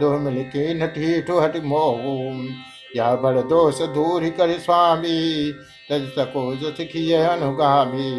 दो 0.00 0.10
मिल 0.18 0.42
के 0.50 0.72
नठी 0.74 1.12
हट 1.30 1.56
मोहू 1.66 2.16
या 2.96 3.14
बड़ 3.16 3.38
दोष 3.48 3.80
दूर 3.94 4.28
कर 4.38 4.58
स्वामी 4.58 5.20
तज 5.90 6.08
सको 6.16 6.44
सिखिय 6.56 7.14
अनुगामी 7.24 8.10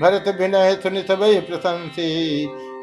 भरत 0.00 0.28
विनय 0.38 0.74
सुनि 0.82 1.02
सबई 1.08 1.40
प्रशंसी 1.48 2.10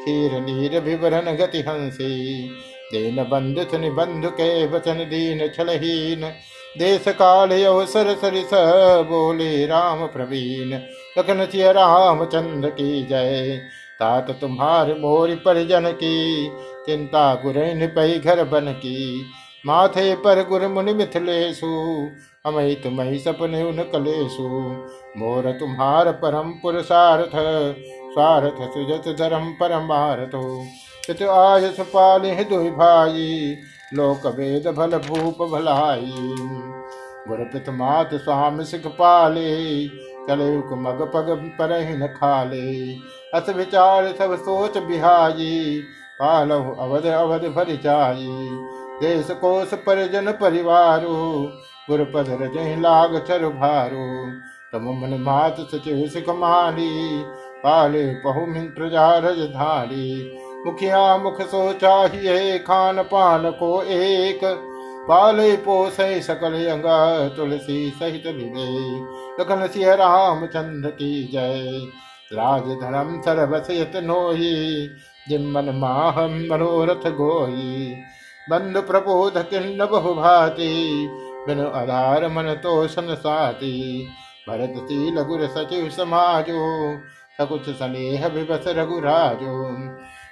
खीर 0.00 0.40
नीर 0.40 0.80
विवरण 0.80 1.32
गति 1.36 1.60
हँसी 1.60 2.48
दीन 2.92 3.16
बंधु 3.24 3.62
सुनि 3.62 3.90
बंधु 3.90 4.28
के 4.30 4.66
वचन 4.66 4.94
दीन 4.94 5.48
छलहीन। 5.48 6.32
देश 6.78 7.04
काल 7.08 7.50
अवसर 7.64 8.14
सरिस 8.14 8.50
बोले 9.06 9.66
राम 9.66 10.06
प्रवीण। 10.06 10.74
लखन 11.18 11.46
सिय 11.46 11.72
रामचंद्र 11.72 12.70
की 12.70 13.02
जय। 13.02 13.60
तात 14.00 14.30
तुम्हारे 14.30 14.94
मोरी 14.94 15.34
परिजन 15.34 15.90
की। 15.92 16.50
चिंता 16.86 17.34
गुरैन 17.34 17.86
पई 17.86 18.18
घर 18.18 18.44
बन 18.44 18.72
की। 18.72 19.26
माथे 19.66 20.14
पर 20.14 20.46
गुर 20.48 20.66
मुनि 20.68 20.92
मिथिलेशु। 20.92 21.66
अमई 22.46 22.74
तुम्हें 22.74 23.18
सपने 23.18 23.62
उन 23.62 23.82
कलेशु। 23.92 24.48
मोर 25.18 25.50
तुम्हार 25.52 26.12
परम 26.12 26.50
पुरुषार्थ। 26.62 27.34
स्वार्थ 28.10 28.56
सुजत 28.70 29.04
धर्म 29.18 29.44
परमार्थ 29.52 30.32
चित 31.04 31.22
आज 31.24 31.64
सुपाल 31.74 32.22
दुई 32.44 32.70
भाई 32.70 33.56
लोक 33.94 34.26
वेद 34.36 34.66
भल 34.68 34.96
भूप 34.98 35.42
भलाई 35.50 36.12
गुर 37.28 37.44
पित 37.44 37.68
मात 37.70 38.14
स्वाम 38.14 38.62
सिख 38.62 38.86
पाले 38.98 39.52
चले 40.28 40.48
मग 40.78 41.02
पग 41.14 41.30
पर 41.60 41.72
खाले। 42.14 42.66
अस 43.34 43.48
विचार 43.56 44.12
सब 44.18 44.34
सोच 44.40 44.78
बिहाई 44.82 45.80
पालहु 46.20 46.74
अवध 46.80 47.06
अवध 47.08 47.44
भर 47.54 47.74
जाई 47.84 48.28
देश 49.00 49.30
कोश 49.40 49.74
परिजन 49.86 50.30
परिवारो, 50.32 51.16
गुरपद 51.90 52.38
रज 52.42 52.56
लाग 52.80 53.18
चरु 53.28 53.50
भारो। 53.52 54.08
तम 54.72 54.90
मन 54.98 55.16
मात 55.20 55.56
सचिव 55.70 56.06
सिख 56.08 56.28
माली 56.36 56.90
पाले 57.64 58.06
पहु 58.14 58.46
मिन 58.46 58.66
प्रजा 58.68 59.06
रज 59.18 59.38
धारी 59.50 60.36
मुखिया 60.66 61.16
मुख 61.16 61.40
सो 61.42 61.72
चाहिए, 61.72 62.58
खान 62.58 63.02
पान 63.02 63.50
को 63.50 63.82
एक। 63.82 64.40
पाले 65.08 65.56
पोसे 65.56 66.20
सकल 66.20 66.54
अंगा, 66.66 67.28
तुलसी 67.28 67.90
सहित 67.90 68.26
मिले। 68.26 69.00
लखन 69.40 69.66
सिंह 69.66 69.94
रामचंद्र 69.94 70.90
की 70.90 71.28
जय। 71.32 71.86
राज 72.32 72.62
धर्म 72.80 73.20
सर्वसयत 73.20 73.92
नोही 73.96 74.86
जिम्मन 75.28 75.70
माहम 75.74 76.34
मनोरथ 76.50 77.10
गोही 77.10 77.94
बंधु 78.50 78.80
प्रबोध 78.82 79.38
किन्न 79.44 79.86
बहु 79.86 80.14
भाति, 80.14 81.08
बिनु 81.46 81.66
आधार 81.70 82.28
मन 82.28 82.54
तो 82.62 82.86
सन 82.88 83.14
साति। 83.14 84.06
भरत 84.48 84.74
शील 84.84 85.22
गुर 85.22 85.46
सचिव 85.46 85.88
समाजो 85.90 86.60
सकुच 87.40 87.62
स्नेह 87.62 88.26
विवस 88.26 88.64
रघुराजो। 88.66 89.76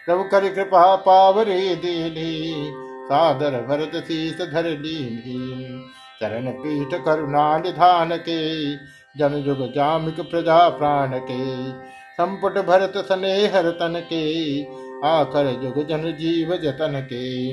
प्रभु 0.06 0.22
कर 0.22 0.54
कृपा 0.54 0.96
पावरे 0.96 1.74
दीनी, 1.74 2.72
सादर 3.04 3.50
भरत 3.50 4.04
शीस 4.04 4.38
धर 4.54 4.64
लीनी। 4.64 5.84
चरण 6.20 6.50
पीठ 6.50 7.04
करुणा 7.04 7.58
निधान 7.58 8.16
के, 8.16 8.74
जन 9.18 9.42
जुग 9.42 9.72
जामिक 9.72 10.20
प्रजा 10.20 10.68
प्राण 10.68 11.08
के। 11.18 11.72
संपुट 12.12 12.58
भरत 12.58 12.92
स्नेह 12.96 13.58
रतन 13.58 14.02
के, 14.12 14.62
आकर 15.08 15.60
जुग 15.62 15.86
जन 15.86 16.12
जीव 16.12 16.56
जतन 16.56 17.00
के। 17.00 17.52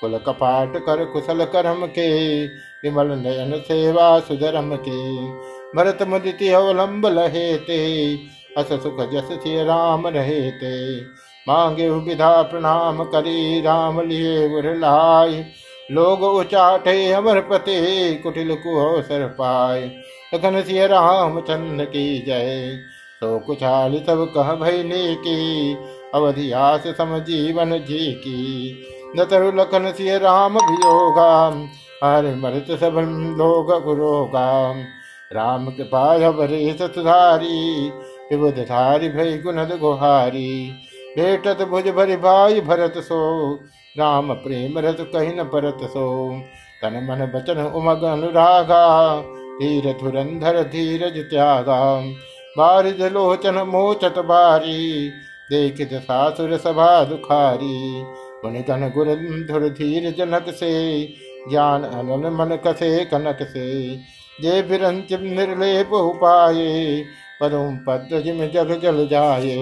कुल 0.00 0.18
कपाट 0.18 0.76
कर 0.76 1.04
कुशल 1.04 1.44
कर्म 1.44 1.86
के, 1.86 2.46
विमल 2.46 3.06
नयन 3.06 3.60
सेवा 3.60 4.20
सुधरम 4.20 4.76
के। 4.76 5.26
भरत 5.76 5.98
मुदिति 6.02 6.48
अवलंब 6.48 7.06
लहे 7.06 7.56
ते 7.56 8.14
अस 8.50 8.68
सुख 8.82 9.00
जस 9.10 9.28
थे 9.36 9.64
राम 9.64 10.06
रहे 10.06 10.50
ते 10.52 11.00
मांगे 11.46 11.88
विधा 11.90 12.30
प्रणाम 12.42 13.02
करी, 13.04 13.60
राम 13.60 14.00
लिए 14.00 14.48
उरलाय 14.48 15.44
लोग 15.90 16.22
उचाटे 16.22 17.12
अमर 17.12 17.40
पते, 17.40 18.14
कुटिल 18.14 18.54
कुसर 18.56 19.26
पाए। 19.38 19.84
लखन 20.34 20.60
सिय 20.62 20.86
राम 20.86 21.40
चंद्र 21.40 21.84
की 21.84 22.18
जय। 22.26 22.78
तो 23.22 23.38
कुचाल 23.38 23.94
तब 24.08 24.24
कह 24.34 24.52
भैले 24.54 25.14
की 25.16 25.74
अवधियास 26.14 26.86
सम 26.98 27.18
जीवन 27.18 27.78
जी 27.80 28.12
की 28.16 28.84
न 29.16 29.24
तरु 29.24 29.50
लखन 29.52 29.90
सिय 29.92 30.18
राम 30.18 30.58
वियोगा, 30.58 31.32
हर 32.04 32.34
मृत 32.36 32.78
सब 32.80 32.98
लोग 33.38 33.72
गुरोगा 33.84 34.50
राम 35.30 35.66
के 35.68 35.82
पाय 35.84 36.30
बरे 36.32 36.60
सतधारी 36.72 37.90
विबुध 38.32 38.54
धारी 38.54 39.08
भय 39.08 39.38
गुणद 39.38 39.78
गुहारी। 39.80 40.72
भेटत 41.16 41.62
भुज 41.62 41.88
भरि 41.88 42.16
भाई 42.16 42.60
भरत 42.60 42.94
सो। 42.96 43.54
राम 43.98 44.34
प्रेम 44.34 44.78
रत 44.78 44.96
कही 45.00 45.28
न 45.28 45.44
परत 45.44 45.78
सो। 45.82 46.32
तन 46.82 47.06
मन 47.10 47.26
बचन 47.34 47.62
उमग 47.62 48.02
अनुरागा। 48.02 49.20
धीर 49.60 49.92
धुरंधर 50.00 50.62
धीरज 50.62 51.18
त्यागा। 51.18 52.00
बारिज 52.58 53.02
लोचन 53.02 53.54
मोचत 53.54 54.18
बारी। 54.18 55.10
देखित 55.50 55.94
सासुर 55.94 56.56
सभा 56.56 57.04
दुखारी। 57.04 58.04
पुनितन 58.42 58.92
गुर 58.94 59.06
धुर 59.50 59.68
धीर 59.68 60.14
जनक 60.18 60.44
से। 60.48 61.02
ज्ञान 61.50 61.82
अनन 61.82 62.32
मन 62.32 62.58
कसे 62.66 63.04
कनक 63.04 63.38
से। 63.42 63.96
जे 64.40 64.62
बिरंच 64.62 65.12
निर्लेप 65.12 65.92
उपाये। 65.92 67.04
पदम 67.40 67.76
पद 67.86 68.08
जिम 68.12 68.46
जग 68.46 68.80
जल 68.82 69.08
जाये। 69.08 69.56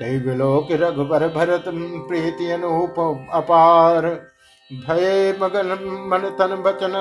तय 0.00 0.18
विलोक 0.18 0.68
रघुबर 0.72 1.28
भरत 1.28 1.64
प्रीति 2.08 2.50
अनूप 2.50 3.28
अपार। 3.32 4.06
भय 4.70 5.38
मगन 5.42 5.66
मन 6.06 6.28
तन 6.38 6.54
बचन 6.56 6.92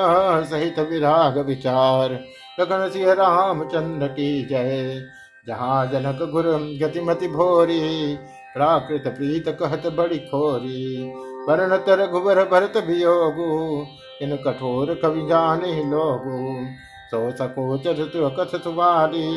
सहित 0.49 0.79
विराग 0.79 1.37
विचार। 1.37 2.11
लगन 2.59 2.89
सिंह 2.89 3.13
रामचंद्र 3.13 4.07
की 4.07 4.45
जय। 4.45 5.01
जहाँ 5.47 5.85
जनक 5.87 6.29
गुरु 6.31 6.51
गतिमति 6.51 7.27
भोरी, 7.27 8.15
प्राकृत 8.55 9.03
प्रीत 9.07 9.45
कहत 9.49 9.93
बड़ी 9.93 10.19
खोरी। 10.19 11.13
वर्ण 11.47 11.77
तर 11.77 12.07
घुबर 12.07 12.43
भरत 12.45 12.77
वियोगु 12.77 13.85
इन 14.21 14.35
कठोर 14.35 14.93
कवि 14.95 15.21
जाने 15.27 15.83
लोगु। 15.83 16.65
सो 17.11 17.19
सकोच 17.31 17.87
ऋतु 17.99 18.29
कथ 18.29 18.57
सुवारी 18.63 19.27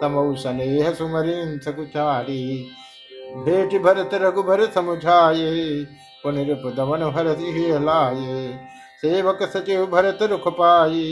समौ 0.00 0.34
स्नेह 0.34 0.90
सुमरिन 0.92 1.58
सकुचारी 1.58 2.42
भेट 3.36 3.80
भरत 3.82 4.10
रघुबर 4.14 4.64
समुझाये 4.66 5.52
पुनिरुप 6.24 6.72
दमन 6.76 7.04
भरत 7.10 7.38
लाये 7.84 8.48
सेवक 9.02 9.42
सचिव 9.42 9.86
भरत 9.86 10.22
रुख 10.22 10.48
पाई 10.48 11.02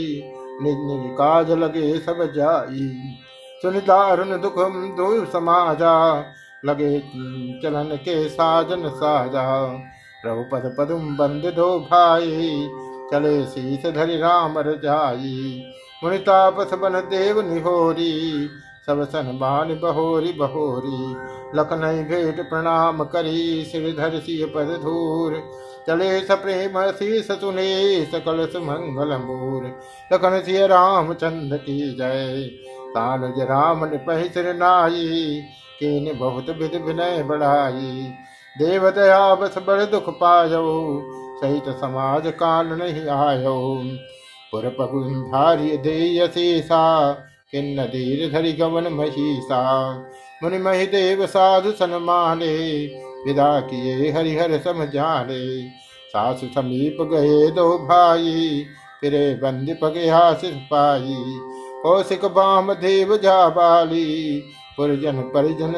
निज 0.63 0.77
निज 0.81 1.11
काज 1.13 1.51
लगे 1.51 1.97
सब 1.99 2.23
जाई 2.35 2.89
सुनिदारुन 3.61 4.37
दुखम 4.41 4.73
दो 4.97 5.09
समाजा, 5.25 5.93
लगे 6.65 6.99
चलन 7.63 7.95
के 7.95 8.27
साजन 8.29 8.87
साजा। 8.89 9.45
रघुपद 10.25 10.75
पदुम 10.79 11.15
बंद 11.17 11.53
दो 11.55 11.67
भाई 11.79 12.69
चले 13.11 13.45
शीस 13.45 13.85
धरि 13.95 14.17
राम 14.17 14.59
रजाई 14.59 15.63
मुनितापस 16.05 16.73
बन 16.73 16.99
देव 17.09 17.41
निहोरी 17.41 18.49
सब 18.85 19.03
सनमान 19.03 19.69
बहोरी 19.79 20.31
बहोरी। 20.33 21.15
लखनई 21.55 22.03
भेट 22.03 22.49
प्रणाम 22.49 23.03
करी, 23.03 23.65
श्रीधर 23.65 24.19
सिय 24.19 24.45
पद 24.45 24.79
धूर। 24.83 25.37
चले 25.87 26.19
सप्रेम 26.19 26.91
शीस 26.91 27.31
सुने, 27.31 28.05
सकल 28.05 28.45
सुमंगल 28.45 29.15
मूर। 29.17 29.65
लखन 30.13 30.39
सिय 30.45 30.67
राम 30.67 31.13
चंद 31.13 31.57
की 31.57 31.79
जय। 31.95 32.49
तानुज 32.89 33.39
राम 33.41 33.85
निपहि 33.85 34.29
सिर 34.29 34.53
नाई, 34.55 35.41
केन 35.79 36.17
बहुत 36.19 36.49
विध 36.49 36.75
विनय 36.85 37.23
बढ़ाई 37.23 38.13
देव 38.55 38.89
दया 38.89 39.35
बस 39.35 39.57
बड़ 39.67 39.81
दुख 39.83 40.09
पायो, 40.09 40.65
सहित 41.41 41.63
समाज 41.79 42.27
काल 42.27 42.67
नहीं 42.67 43.07
आयो। 43.09 43.55
पुर 44.55 44.69
पगुधारी 44.69 45.77
देयसीसा 45.77 47.11
किन्न 47.51 47.83
धीर 47.83 48.31
धरि 48.31 48.53
गमन 48.53 48.87
महिषा 48.93 49.93
मुनि 50.43 50.57
मही 50.57 50.85
देव 50.85 51.25
साधु 51.25 51.71
सन्माने, 51.71 52.55
विदा 53.25 53.59
किए 53.59 54.11
हरिहर 54.11 54.57
सम 54.59 54.85
जाने 54.85 55.69
सासु 56.07 56.47
समीप 56.47 56.97
गए 57.01 57.51
दो 57.51 57.77
भाई, 57.77 58.65
फिरे 59.01 59.35
बंद 59.35 59.77
पगे 59.81 60.09
हासिस 60.09 60.55
पाई। 60.55 61.15
कौशिक 61.83 62.25
बाम 62.25 62.73
देव 62.73 63.17
जा 63.17 63.49
बाली, 63.49 64.43
पुरजन 64.77 65.21
परिजन 65.21 65.71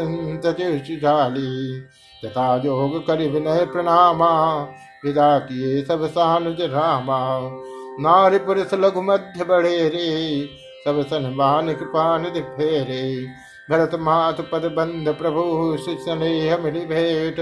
तजुषाली 0.43 1.81
तथा 2.25 2.57
जोग 2.57 3.07
कर 3.07 3.17
विनय 3.17 3.65
प्रणामा, 3.65 4.61
विदा 5.05 5.39
किए 5.39 5.81
सब 5.81 6.05
सानुज 6.07 6.61
रामा। 6.61 7.49
नारी 7.99 8.37
पुरुष 8.37 8.73
लघु 8.73 9.01
मध्य 9.01 9.43
बड़े 9.43 9.89
रे, 9.89 10.45
सब 10.85 11.01
सन्मान 11.01 11.73
कृपान 11.73 12.23
फेरे। 12.23 13.25
भरत 13.69 13.91
मात 13.95 14.41
पद 14.51 14.65
बंद 14.65 15.09
प्रभु 15.09 15.77
स्नेह 15.79 16.57
मिली 16.57 16.79
भेट। 16.79 17.39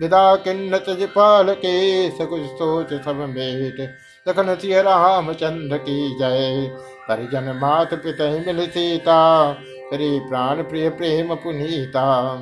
विदा 0.00 0.36
किन्न 0.36 0.78
तज 0.78 1.08
के 1.50 2.10
सकुच 2.10 2.42
सोच 2.42 3.04
सब 3.04 3.16
मेट। 3.16 3.98
लखन 4.28 4.54
सिय 4.54 4.82
राम 4.82 5.32
चंद्र 5.32 5.76
की 5.76 6.18
जय। 6.18 6.70
परिजन 7.08 7.58
मात 7.62 7.94
पिता 7.94 8.30
मिल 8.46 8.66
सीता, 8.66 9.52
करे 9.90 10.20
प्राण 10.28 10.62
प्रिय 10.62 10.88
प्रेम 10.90 11.34
पुनीता। 11.34 12.34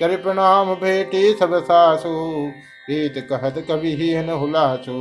कर 0.00 0.16
प्रणाम 0.16 0.74
भेटी 0.74 1.32
सब 1.34 1.62
सासु, 1.64 2.50
प्रीत 2.86 3.14
कहत 3.30 3.64
कवि 3.68 3.94
ही 3.94 4.14
हुलासु। 4.30 4.96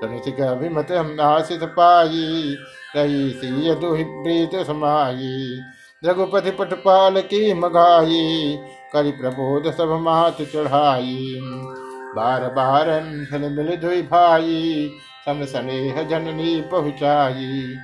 तनुसिक 0.00 0.40
अभिमत 0.40 0.92
हम 0.92 1.16
पाई 1.64 2.56
रही 2.96 3.30
सी 3.30 3.74
दुहि 3.74 4.04
प्रीत 4.04 4.54
समाई 4.66 5.60
रघुपति 6.02 6.50
पटपाल 6.50 7.20
की 7.20 7.54
मगाई 7.54 8.58
करि 8.92 9.10
प्रबोध 9.10 9.70
सब 9.72 9.92
मात 10.00 10.42
चढ़ाई 10.42 11.40
बार 12.16 12.42
बार 12.52 12.88
मिल 13.32 13.76
धुई 13.76 14.02
भाई 14.02 14.90
सम 15.24 15.44
स्नेह 15.44 16.02
जननी 16.02 16.60
पहुँचाई 16.70 17.74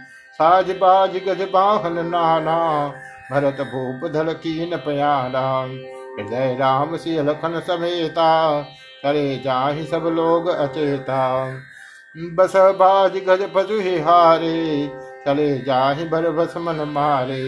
साज 0.41 0.71
बाज 0.71 1.17
गज 1.17 1.41
बाहन 1.53 2.07
नाना, 2.07 2.59
भरत 3.33 3.61
भूप 3.73 4.11
धल 4.13 4.33
की 4.33 4.71
न 4.71 4.77
पयाना। 4.77 5.43
हृदय 6.13 6.57
राम 6.61 6.97
सी 6.97 7.17
लखन 7.21 7.61
समेता 7.61 8.31
करे 9.03 9.41
जाहि 9.45 9.85
सब 9.85 10.07
लोग 10.15 10.49
अचेता। 10.49 11.21
बस 12.15 12.53
बाज 12.77 13.17
गज 13.29 13.43
पशु 13.55 13.77
हारे, 14.05 14.89
चले 15.27 15.59
जाहि 15.59 16.05
बर 16.05 16.29
बस 16.31 16.55
मन 16.57 16.81
मारे। 16.89 17.45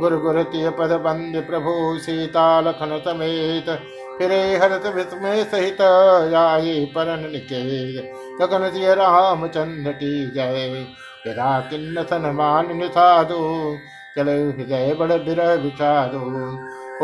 गुर 0.00 0.16
गुर 0.16 0.42
तिय 0.42 0.70
पद 0.70 0.92
बंद 1.04 1.36
प्रभु, 1.42 1.74
सीता 1.98 2.60
लखन 2.60 2.98
समेत। 3.04 3.70
फिरे 4.18 4.40
हरत 4.56 4.86
विस्मय 4.96 5.44
सहित 5.44 5.80
आए 5.80 6.74
परन 6.86 7.30
निकेत। 7.32 8.10
गगन 8.40 8.68
सिय 8.70 8.94
राम 8.94 9.46
चंद्र 9.46 9.92
की 9.92 10.30
जय। 10.30 10.86
फिरा 11.24 11.58
किन्न 11.60 12.02
सनमान 12.02 12.76
निसाधु 12.76 13.40
चले 14.16 14.38
हृदय 14.42 14.94
बड़ 14.94 15.12
बिरह 15.12 15.52
विचारो 15.54 16.24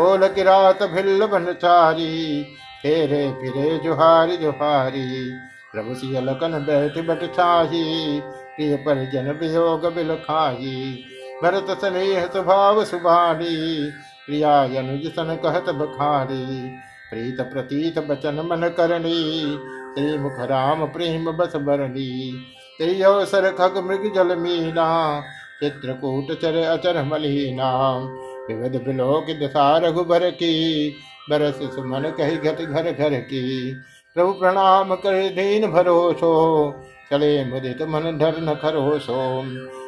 ओल 0.03 0.27
किरात 0.27 0.83
भिल्ल 0.91 1.25
बनचारी 1.27 2.43
फेरे 2.83 3.29
फिरे 3.33 3.77
जुहारी 3.77 4.37
जुहारी। 4.37 5.31
प्रभु 5.73 5.95
सिय 5.95 6.21
लखन 6.21 6.51
बैठ 6.67 6.97
बट 7.05 7.23
प्रिय 7.39 8.75
परिजन 8.75 9.31
वियोग 9.31 9.85
बिल 9.95 10.15
खाही 10.15 10.75
भरत 11.43 11.67
स्नेह 11.79 12.25
स्वभाव 12.25 12.83
सुभानी 12.85 13.55
प्रिया 14.25 14.53
अनुज 14.79 15.05
सन 15.07 15.35
कहत 15.43 15.69
बखारी। 15.75 16.45
प्रीत 17.11 17.41
प्रतीत 17.41 17.99
बचन 17.99 18.41
मन 18.45 18.67
करनी 18.77 19.21
श्री 19.93 20.17
मुख 20.17 20.39
राम 20.39 20.85
प्रेम 20.87 21.31
बस 21.31 21.55
बरनी 21.55 22.09
तेरी 22.79 23.01
अवसर 23.01 23.49
खग 23.51 23.77
मृग 23.77 24.03
जल 24.15 24.35
मीना, 24.35 24.87
चित्रकूट 25.59 26.31
चर 26.41 26.57
अचर 26.63 27.03
मलिना। 27.03 27.71
विविध 28.49 28.75
बिलोक 28.83 29.25
दशा 29.41 29.77
रघुबर 29.77 30.29
की, 30.31 30.89
बरस 31.29 31.59
सुमन 31.75 32.09
कही 32.17 32.37
घट 32.37 32.61
घर 32.61 32.91
घर 32.91 33.19
की। 33.21 33.71
प्रभु 34.15 34.31
प्रणाम 34.31 34.95
कर 34.95 35.11
दीन 35.11 35.71
भरोसो, 35.71 36.31
चले 37.11 37.45
मुदित 37.45 37.81
मन 37.81 38.17
धर 38.17 38.41
न 38.41 38.55
खरोसो 38.55 39.43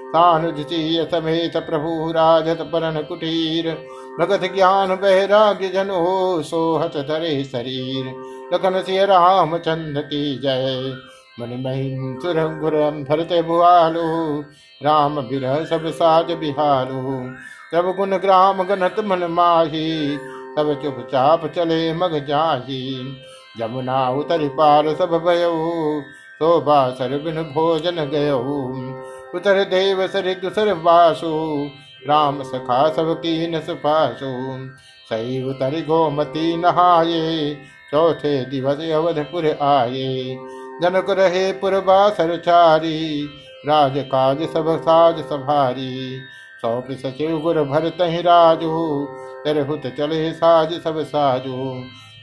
सानुजीय 0.09 1.03
समेत 1.03 1.57
प्रभु 1.57 2.11
राजत 2.11 2.61
परन 2.61 3.01
कुटीर, 3.01 3.69
भगत 4.19 4.41
ज्ञान 4.55 4.89
बैराग्य 4.89 5.67
जन 5.67 5.89
हो 5.89 6.41
सोहत 6.41 6.97
धरे 6.97 7.43
शरीर। 7.43 8.05
लखन 8.53 8.81
सिय 8.81 9.05
राम 9.05 9.57
चंद 9.57 9.97
की 9.97 10.39
जय। 10.39 10.97
मन 11.39 11.63
महिम 11.65 12.19
सुर 12.19 12.59
गुर 12.59 13.05
भरते 13.09 13.41
भुआलु 13.41 14.41
राम 14.85 15.21
बिरह 15.21 15.65
सब 15.65 15.87
साज 15.87 16.31
बिहारू। 16.31 17.33
तब 17.73 17.95
गुण 17.97 18.17
ग्राम 18.17 18.63
गणत 18.63 18.95
मन 18.99 19.23
माही 19.23 20.17
तब 20.57 20.79
चुपचाप 20.83 21.45
चले 21.45 21.93
मग 21.93 22.25
जाही। 22.25 23.17
जमुना 23.55 24.07
उतर 24.11 24.47
पार 24.57 24.93
सब 24.95 25.17
भयो 25.25 25.53
शोभा 26.41 26.79
सर 26.91 27.17
बिन 27.23 27.41
भोजन 27.53 28.05
गयो 28.11 28.39
उतर 29.35 29.63
देव 29.65 30.05
सर 30.07 30.33
दुसर 30.41 30.71
वासु, 30.83 31.29
राम 32.07 32.41
सखा 32.43 32.87
सब 32.89 33.13
की 33.15 33.47
नसपासु 33.47 34.31
सही 35.09 35.41
उतर 35.43 35.79
गोमती 35.87 36.55
नहाये, 36.57 37.53
चौथे 37.91 38.33
दिवस 38.45 38.79
अवधपुर 38.91 39.45
आए। 39.63 40.35
जनक 40.81 41.09
रहे 41.09 41.51
पुरबासर 41.53 42.35
चारी 42.37 43.25
राज 43.67 43.97
काज 44.07 44.43
सब 44.49 44.75
साज 44.79 45.19
सभारी। 45.23 46.19
सौंप 46.61 46.87
सचिव 46.93 47.37
गुर 47.39 47.61
भर 47.63 47.89
तहि 47.89 48.21
राजू 48.21 48.69
हुत 49.67 49.87
चले 49.97 50.31
साज 50.33 50.73
सब 50.81 51.01
साजू। 51.03 51.57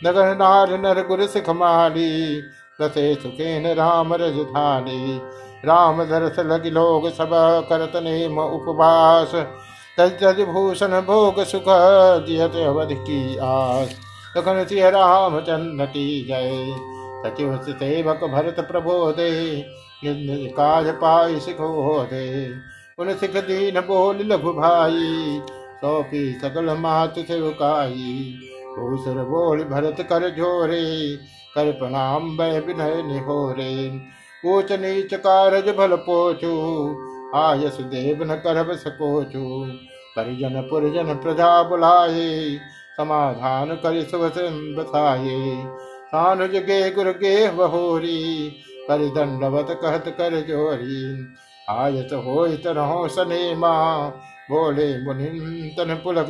नगर 0.02 0.34
नार 0.36 0.72
नर 0.80 1.02
गुर 1.06 1.26
सिख 1.26 1.48
माली, 1.52 2.40
रसे 2.78 3.14
सुखेन 3.14 3.66
राम 3.74 4.14
रजधानी 4.14 5.20
राम 5.64 6.02
दरस 6.04 6.38
लग 6.46 6.66
लोग 6.72 7.08
सब 7.12 7.30
करत 7.68 7.96
नेम 8.02 8.38
उपवास। 8.40 9.34
तज 9.98 10.40
भूषण 10.48 11.00
भोग 11.02 11.42
सुख 11.44 11.64
जियत 12.26 12.56
अवध 12.58 12.92
की 13.00 13.20
आस। 13.38 13.96
लखन 14.36 14.64
सिंह 14.64 14.88
राम 14.90 15.40
चंद्र 15.40 15.86
की 15.86 16.06
जय। 16.24 16.76
सचिव 17.20 17.56
सेवक 17.68 18.24
भरत 18.26 18.60
प्रबोधे 18.62 19.30
काज 20.54 20.88
पाई 20.96 21.38
सिखो 21.40 21.70
दे 22.04 22.26
उन 22.98 23.14
सिख 23.16 23.36
दीन 23.46 23.80
बोल 23.82 24.20
लघु 24.24 24.52
भाई 24.52 25.40
सौंपी 25.80 26.22
सकल 26.42 26.70
मात 26.78 27.18
सेवकाई। 27.20 28.04
भूसुर 28.78 29.22
बोल 29.24 29.64
भरत 29.64 29.96
कर 30.00 30.28
झोरे 30.30 30.84
कर 31.54 31.70
प्रणाम 31.72 32.36
वह 32.36 32.58
विनय 32.58 33.02
निहोरे। 33.02 33.72
ऊच 34.46 34.72
नीच 34.72 35.14
कारज 35.14 35.68
भल 35.76 35.96
पोचू, 35.96 36.52
आयस 37.34 37.80
देव 37.80 38.22
न 38.24 38.36
करब 38.36 38.72
सकोचू। 38.76 39.44
परिजन 40.16 40.60
पुरजन 40.60 41.14
प्रजा 41.14 41.62
बुलाए, 41.62 42.58
समाधान 42.96 43.74
कर 43.76 44.00
बसाए। 44.78 45.64
सानुज 46.08 46.56
गे 46.56 46.90
गुर 46.90 47.08
गे 47.08 47.50
बहोरी, 47.50 48.48
कर 48.88 48.98
दंडवत 49.08 49.78
कहत 49.82 50.04
कर 50.08 50.40
जोरी। 50.40 51.02
आयत 51.68 52.12
हो 52.12 52.46
तरहो 52.56 53.08
सने 53.08 53.54
माँ 53.54 54.10
बोले 54.50 54.86
मुनि 55.02 55.26
तन 55.76 55.94
पुलक 56.04 56.28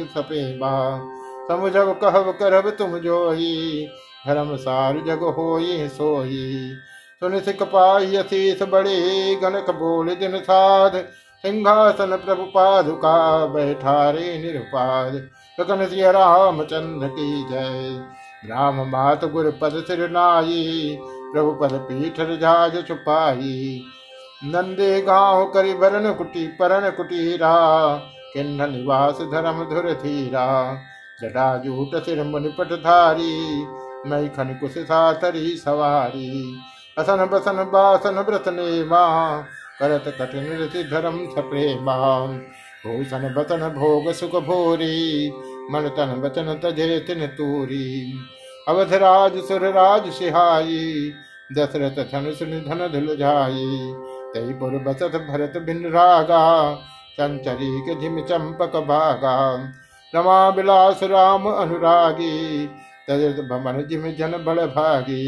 समुझब 1.48 1.98
कहब 2.02 2.30
करब 2.30 2.70
तुम 2.70 2.98
जोई, 2.98 3.86
धर्म 4.26 4.56
सार 4.56 4.98
जग 5.06 5.22
होई 5.22 5.88
सोई। 5.88 6.74
सुन 7.22 7.40
सिख 7.40 7.62
पाई 7.62 8.16
असीस 8.16 8.62
बड़े, 8.62 9.34
गणक 9.34 9.70
बोल 9.70 10.14
दिन 10.14 10.38
साध। 10.38 10.96
सिंहासन 11.44 12.16
प्रभु 12.16 12.42
पादुका 12.42 13.46
बैठारे 13.46 14.38
निरुपाद 14.38 15.14
लखन 15.58 15.86
सिंह 15.86 16.10
रामचंद्र 16.10 17.08
की 17.08 17.48
जय। 17.50 18.04
राम 18.50 18.88
मात 18.88 19.24
गुर 19.24 19.58
पद 19.62 19.84
सिर 19.88 20.10
नाई, 20.10 20.98
प्रभु 21.32 21.52
पद 21.52 21.72
पीठ 21.72 22.20
जाज 22.40 22.86
छुपाई। 22.88 23.84
नंदे 24.44 25.00
गाँव 25.00 25.44
करी 25.46 25.74
भरन 25.74 26.12
कुटी, 26.12 26.46
परन 26.46 26.90
कुटीरा। 26.90 27.54
किन्न 28.34 28.70
निवास 28.70 29.18
धर्म 29.32 29.64
धुर 29.64 29.92
धीरा। 29.92 30.78
जटा 31.22 31.56
जूट 31.56 31.94
सिर 32.04 32.22
मुनिपट 32.24 32.72
धारी 32.80 33.64
मई 34.06 34.28
खन 34.28 34.56
कुश 34.60 34.74
सातरी 34.78 35.56
सवारी। 35.56 36.58
असन 36.98 37.24
बसन 37.26 37.62
बासन 37.64 38.18
व्रत 38.18 38.48
ने 38.48 38.84
माँ 38.84 39.46
करत 39.80 40.04
कठिन 40.20 40.46
ऋषि 40.58 40.82
धर्म 40.84 41.18
सप्रेमा। 41.30 41.96
भूषण 42.86 43.34
बतन 43.34 43.68
भोग 43.68 44.12
सुख 44.12 44.34
भोरी, 44.44 45.30
मन 45.70 45.88
तन 45.88 46.14
बचन 46.20 46.54
तजे 46.64 46.98
तिन 46.98 47.26
तूरी। 47.26 48.12
अवधराज 48.68 49.38
सुरराज 49.38 50.10
सिहाई, 50.10 51.12
दशरथ 51.52 52.00
धन 52.12 52.32
सुन 52.32 52.50
धन 52.60 52.86
धुल 52.88 53.16
जाई। 53.16 53.92
तई 54.34 54.52
पुर 54.52 54.78
बसत 54.78 55.16
भरत 55.30 55.62
भिन 55.62 55.86
रागा, 55.86 56.74
चंचरी 57.18 57.80
के 57.80 58.00
झिम 58.00 58.20
चंपक 58.20 58.76
भागा। 58.76 59.36
रमा 60.12 60.50
बिलास 60.50 61.02
राम 61.02 61.46
अनुरागी 61.46 62.66
तजत 63.08 63.40
भमन 63.42 63.82
जिम 63.88 64.02
जन 64.12 64.42
बड़ 64.44 64.60
भागी। 64.60 65.26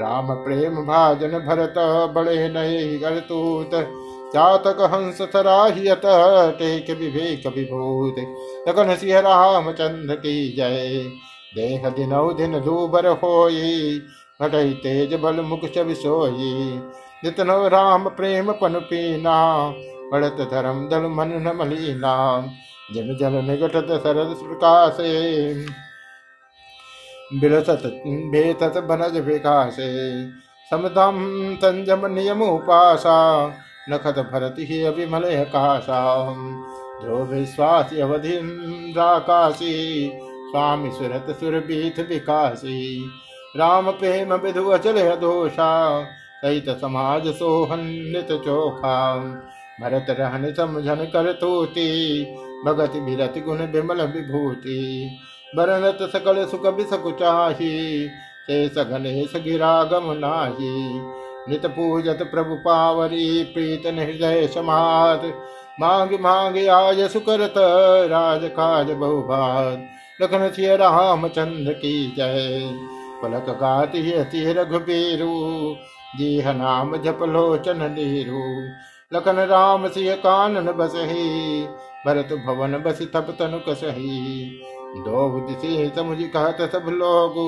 राम 0.00 0.34
प्रेम 0.34 0.74
भाजन 0.84 1.38
भरत 1.38 1.74
बड़े 2.14 2.48
नये 2.48 2.98
गलतूत 2.98 3.70
चातक 4.34 4.80
हंस 4.94 5.18
सराहियत, 5.22 6.02
टेक 6.58 6.90
विवेक 6.98 7.46
विभूत। 7.46 8.14
तकन 8.66 8.94
सिंह 8.94 9.18
रामचंद्र 9.18 10.14
की 10.14 10.34
जय। 10.56 11.04
देह 11.54 11.88
दिनौ 11.90 12.32
दिन 12.32 12.60
दूबर 12.60 13.06
होई, 13.06 14.00
घटई 14.42 14.72
तेज 14.82 15.14
बल 15.14 15.40
मुख 15.40 15.60
छवि 15.74 15.94
सोई 15.94 16.52
नितनो 17.24 17.68
राम 17.68 18.08
प्रेम 18.08 18.52
पन 18.52 18.78
पीना 18.80 19.36
पड़त 20.12 20.48
धर्म 20.50 20.88
दल 20.88 21.06
मन 21.10 21.32
न 21.38 21.56
मलीना। 21.56 22.14
जिम 22.94 23.16
जल 23.16 23.32
निगटत 23.44 23.86
सरद 24.02 24.36
प्रकाशे 24.36 25.12
बिलसत, 27.40 27.82
बेतत 28.32 28.76
बनज 28.82 29.16
विकासे 29.18 29.88
समदम 30.70 31.16
संजम 31.56 32.06
नियम 32.06 32.42
उपासा 32.42 33.16
नखत 33.90 34.18
भरत 34.32 34.56
ही 34.58 34.82
अभिमल 34.84 35.22
काशा 35.44 36.02
जो 37.02 37.24
विश्वास 37.24 37.92
अवधि 37.94 38.38
राकाशी 38.92 39.74
स्वामी 40.50 40.90
सुरत 40.90 41.36
सुर 41.40 41.58
बीथ 41.60 41.98
विकासी। 42.08 42.78
राम 43.56 43.90
प्रेम 43.90 44.34
विधु 44.34 44.68
अचल 44.68 44.98
दोषा। 45.16 45.72
सहित 46.36 46.68
समाज 46.70 47.26
सोहनित 47.34 48.32
चोखा। 48.44 48.96
भरत 49.80 50.06
रहन 50.10 50.52
समझन 50.54 51.04
कर 51.12 51.32
तोती। 51.32 51.86
भगत 52.64 52.92
बिरत 52.96 53.34
गुण 53.46 53.58
विमल 53.58 54.02
विभूति। 54.02 55.10
बरनत 55.56 55.98
सकल 56.12 56.46
सुख 56.46 56.66
बिसकुचाही 56.74 58.08
से 58.46 58.68
सघनेश 58.68 59.32
गिरा 59.36 59.84
गम 59.84 60.12
नाही। 60.12 61.00
नित 61.48 61.66
पूजत 61.66 62.18
प्रभु 62.22 62.54
पावरी, 62.54 63.44
प्रीत 63.44 63.82
हृदय 63.86 64.46
समात 64.46 65.22
मांग 65.80 66.20
मांग, 66.20 66.68
आय 66.68 67.08
सुकरत, 67.08 67.54
राज 68.10 68.40
काज 68.44 68.90
बहुभात। 68.90 69.86
लखन 70.22 70.48
सिय 70.48 70.76
रामचंद्र 70.76 71.72
की 71.72 72.14
जय। 72.16 72.70
पलक 73.22 73.58
गाती 73.60 74.52
रघुबीरु 74.52 75.30
जीह 76.18 76.52
नाम 76.52 76.96
जप 76.96 77.18
लोचन 77.22 77.94
नीरु। 77.98 78.68
लखन 79.12 79.36
राम 79.36 79.88
सिंह 79.88 80.14
कानन 80.14 80.72
बसही, 80.72 81.62
भरत 82.06 82.28
भवन 82.46 82.72
बस 82.72 83.02
तप 83.02 83.36
तनु 83.38 83.58
कसही। 83.58 84.50
दो 84.96 85.40
दिशे 85.40 85.92
समुझ 85.96 86.18
कहत 86.20 86.70
सब 86.72 86.88
लोगु, 86.88 87.44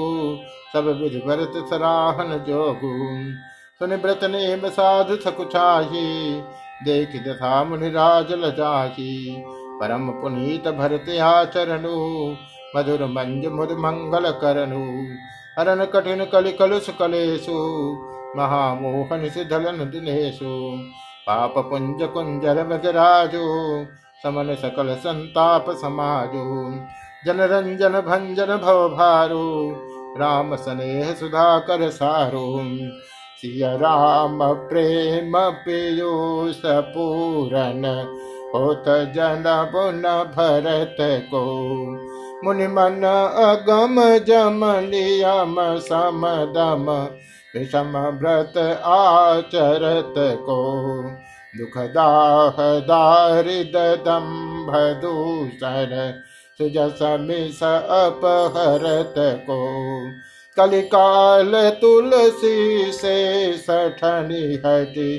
सब 0.73 0.87
विधि 1.03 1.23
भरत 1.27 1.53
सराहन 1.71 2.39
जोगु। 2.49 2.93
सुन 3.79 3.95
व्रत 3.97 4.25
ने 4.25 4.71
साधु 4.71 5.17
सकुचाही 5.17 6.41
देख 6.85 7.17
दथा 7.27 7.65
मुनिराज 7.65 8.33
लजाही। 8.33 9.45
परम 9.81 10.11
पुनीत 10.11 10.69
भरत 10.69 11.09
आचरणु, 11.19 11.97
मधुर 12.77 13.05
मंज 13.07 13.47
मुद 13.47 13.73
मंगल 13.73 14.31
करनु। 14.31 14.85
हरण 15.59 15.85
कठिन 15.85 16.25
कलि 16.25 16.53
कलुष 16.53 16.91
कलेशु, 16.91 17.59
महामोहन 18.37 19.29
से 19.29 19.45
धलन 19.45 19.91
दिनेशु 19.91 20.55
पाप 21.29 21.55
पुंज 21.71 22.03
कुंजर 22.13 22.59
मजराजो 22.67 23.47
समन 24.23 24.55
सकल 24.55 24.95
संताप 24.99 25.67
समाजो 25.81 26.45
जन 27.27 27.41
रंजन 27.51 28.01
भंजन 28.07 28.55
भव 28.63 28.81
भारो 28.91 29.45
राम 30.21 30.55
स्नेह 30.57 31.13
सुधाकर 31.15 31.89
सारो 31.91 32.47
सिय 33.41 33.67
राम 33.77 34.39
प्रेम 34.69 35.37
पीयूष 35.65 36.63
पूरन 36.65 37.85
होत 38.55 38.89
जन 39.15 39.45
बुन 39.73 40.03
भरत 40.35 40.97
को 41.31 41.45
मुनि 42.45 42.67
मन 42.71 43.03
अगम 43.45 44.01
जम 44.27 44.65
नियम 44.85 45.57
समदम 45.89 46.87
विषम 47.55 47.97
व्रत 48.23 48.59
आचरत 48.85 50.15
को, 50.19 51.03
दुखदाह 51.57 52.57
दारिद 52.79 53.73
दम्भ 53.77 54.73
दूषण 55.03 56.13
सुजस 56.59 56.99
मिस 57.21 57.63
अपहरत 57.63 59.15
को। 59.19 59.59
कलिकाल 60.57 61.53
तुलसी 61.71 62.93
से 62.93 63.53
सठनी 63.53 64.55
हटी, 64.67 65.19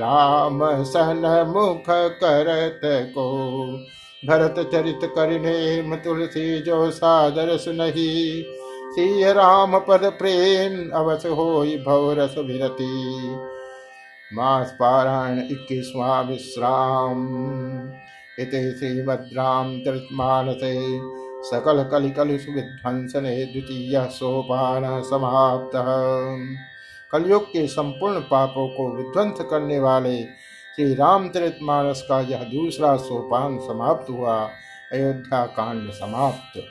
राम 0.00 0.60
सन 0.84 1.22
मुख 1.56 1.84
करत 2.24 2.80
को। 2.84 3.30
भरत 4.26 4.54
चरित 4.72 5.00
करिने 5.04 5.96
तुलसी 5.96 6.58
जो 6.58 6.90
सादर 6.90 7.56
सुनही 7.56 8.42
सी 8.90 9.32
राम 9.32 9.78
पद 9.78 10.04
प्रेम 10.04 10.90
अवस 10.90 11.26
हो 11.26 11.64
भवरस 11.86 12.34
विरति। 12.38 12.88
मास 14.34 14.70
पारायण 14.70 15.38
इक्कीसवा 15.38 16.20
विश्राम। 16.20 17.20
इत 18.38 18.50
श्रीमद्राम 18.78 19.80
चरितमानसे 19.80 21.00
सकल 21.42 21.84
कलि 21.84 22.10
कलि 22.10 22.38
सुविध्वंसने 22.38 23.44
द्वितीय 23.44 24.08
सोपान 24.10 25.02
समाप्त। 25.02 25.72
कलयुग 27.12 27.42
के 27.42 27.66
संपूर्ण 27.66 28.20
पापों 28.20 28.68
को 28.68 28.96
विध्वंस 28.96 29.40
करने 29.50 29.78
वाले 29.78 30.22
श्री 30.76 30.94
रामचरित 30.94 31.58
मानस 31.62 32.06
का 32.08 32.20
यह 32.20 32.38
दूसरा 32.38 32.96
सोपान 32.96 33.58
समाप्त 33.58 34.10
हुआ। 34.10 34.50
अयोध्या 34.92 35.46
कांड 35.46 35.90
समाप्त। 35.90 36.62